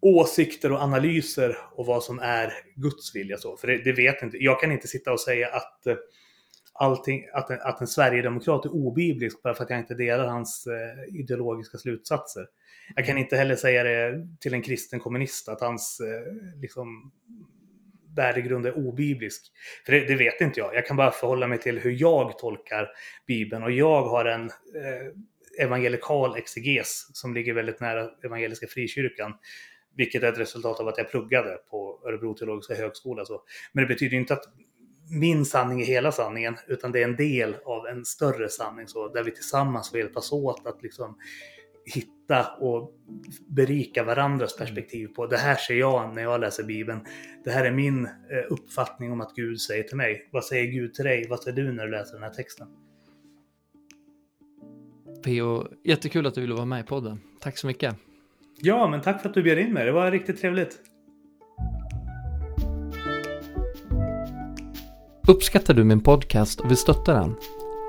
åsikter 0.00 0.72
och 0.72 0.80
analyser 0.80 1.58
och 1.72 1.86
vad 1.86 2.02
som 2.02 2.18
är 2.18 2.52
Guds 2.74 3.14
vilja. 3.14 3.38
Så. 3.38 3.56
För 3.56 3.66
det, 3.68 3.84
det 3.84 3.92
vet 3.92 4.22
inte, 4.22 4.36
jag 4.36 4.60
kan 4.60 4.72
inte 4.72 4.88
sitta 4.88 5.12
och 5.12 5.20
säga 5.20 5.48
att 5.48 5.86
eh, 5.86 5.94
allting, 6.78 7.24
att, 7.32 7.50
en, 7.50 7.58
att 7.60 7.80
en 7.80 7.86
sverigedemokrat 7.86 8.64
är 8.64 8.74
obiblisk 8.74 9.42
bara 9.42 9.54
för 9.54 9.64
att 9.64 9.70
jag 9.70 9.78
inte 9.78 9.94
delar 9.94 10.26
hans 10.26 10.66
eh, 10.66 11.20
ideologiska 11.20 11.78
slutsatser. 11.78 12.46
Jag 12.96 13.06
kan 13.06 13.18
inte 13.18 13.36
heller 13.36 13.56
säga 13.56 13.82
det 13.82 14.28
till 14.40 14.54
en 14.54 14.62
kristen 14.62 15.00
kommunist 15.00 15.48
att 15.48 15.60
hans 15.60 16.00
eh, 16.00 16.60
liksom, 16.60 17.12
värdegrund 18.16 18.66
är 18.66 18.78
obiblisk. 18.78 19.42
För 19.86 19.92
det, 19.92 20.00
det, 20.00 20.14
vet 20.14 20.40
inte 20.40 20.60
jag. 20.60 20.74
Jag 20.74 20.86
kan 20.86 20.96
bara 20.96 21.10
förhålla 21.10 21.46
mig 21.46 21.58
till 21.58 21.78
hur 21.78 21.90
jag 22.00 22.38
tolkar 22.38 22.88
Bibeln 23.26 23.62
och 23.62 23.72
jag 23.72 24.02
har 24.02 24.24
en 24.24 24.44
eh, 24.44 25.64
evangelikal 25.64 26.36
exeges 26.36 27.10
som 27.12 27.34
ligger 27.34 27.54
väldigt 27.54 27.80
nära 27.80 28.10
Evangeliska 28.24 28.66
Frikyrkan. 28.66 29.34
Vilket 29.96 30.22
är 30.22 30.32
ett 30.32 30.38
resultat 30.38 30.80
av 30.80 30.88
att 30.88 30.98
jag 30.98 31.10
pluggade 31.10 31.58
på 31.70 32.02
Örebro 32.06 32.34
teologiska 32.34 32.74
högskola. 32.74 33.24
Så. 33.24 33.42
Men 33.72 33.84
det 33.84 33.88
betyder 33.88 34.16
inte 34.16 34.34
att 34.34 34.44
min 35.10 35.44
sanning 35.44 35.80
är 35.80 35.86
hela 35.86 36.12
sanningen, 36.12 36.56
utan 36.66 36.92
det 36.92 37.02
är 37.02 37.04
en 37.04 37.16
del 37.16 37.56
av 37.64 37.86
en 37.86 38.04
större 38.04 38.48
sanning 38.48 38.88
så, 38.88 39.08
där 39.08 39.24
vi 39.24 39.30
tillsammans 39.30 39.90
får 39.90 39.98
hjälpas 39.98 40.32
åt 40.32 40.66
att 40.66 40.82
liksom 40.82 41.16
hitta 41.94 42.46
och 42.60 42.94
berika 43.48 44.04
varandras 44.04 44.56
mm. 44.56 44.66
perspektiv 44.66 45.08
på 45.08 45.26
det 45.26 45.36
här 45.36 45.56
ser 45.56 45.74
jag 45.74 46.14
när 46.14 46.22
jag 46.22 46.40
läser 46.40 46.64
Bibeln. 46.64 47.00
Det 47.44 47.50
här 47.50 47.64
är 47.64 47.70
min 47.70 48.06
eh, 48.06 48.12
uppfattning 48.50 49.12
om 49.12 49.20
att 49.20 49.34
Gud 49.34 49.60
säger 49.60 49.82
till 49.82 49.96
mig. 49.96 50.28
Vad 50.32 50.44
säger 50.44 50.66
Gud 50.66 50.94
till 50.94 51.04
dig? 51.04 51.26
Vad 51.28 51.42
säger 51.42 51.56
du 51.56 51.72
när 51.72 51.84
du 51.84 51.90
läser 51.90 52.12
den 52.12 52.22
här 52.22 52.30
texten? 52.30 52.66
P.O. 55.24 55.66
Jättekul 55.84 56.26
att 56.26 56.34
du 56.34 56.40
ville 56.40 56.54
vara 56.54 56.64
med 56.64 56.80
i 56.80 56.86
podden. 56.86 57.20
Tack 57.40 57.58
så 57.58 57.66
mycket. 57.66 57.96
Ja, 58.58 58.88
men 58.88 59.00
tack 59.00 59.22
för 59.22 59.28
att 59.28 59.34
du 59.34 59.42
bjöd 59.42 59.58
in 59.58 59.72
mig. 59.72 59.84
Det 59.84 59.92
var 59.92 60.10
riktigt 60.10 60.40
trevligt. 60.40 60.78
Uppskattar 65.28 65.74
du 65.74 65.84
min 65.84 66.00
podcast 66.00 66.60
och 66.60 66.70
vill 66.70 66.76
stötta 66.76 67.14
den? 67.14 67.36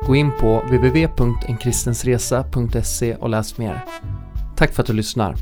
Gå 0.07 0.15
in 0.15 0.31
på 0.39 0.59
www.enkristensresa.se 0.59 3.15
och 3.15 3.29
läs 3.29 3.57
mer. 3.57 3.85
Tack 4.55 4.73
för 4.73 4.83
att 4.83 4.87
du 4.87 4.93
lyssnar. 4.93 5.35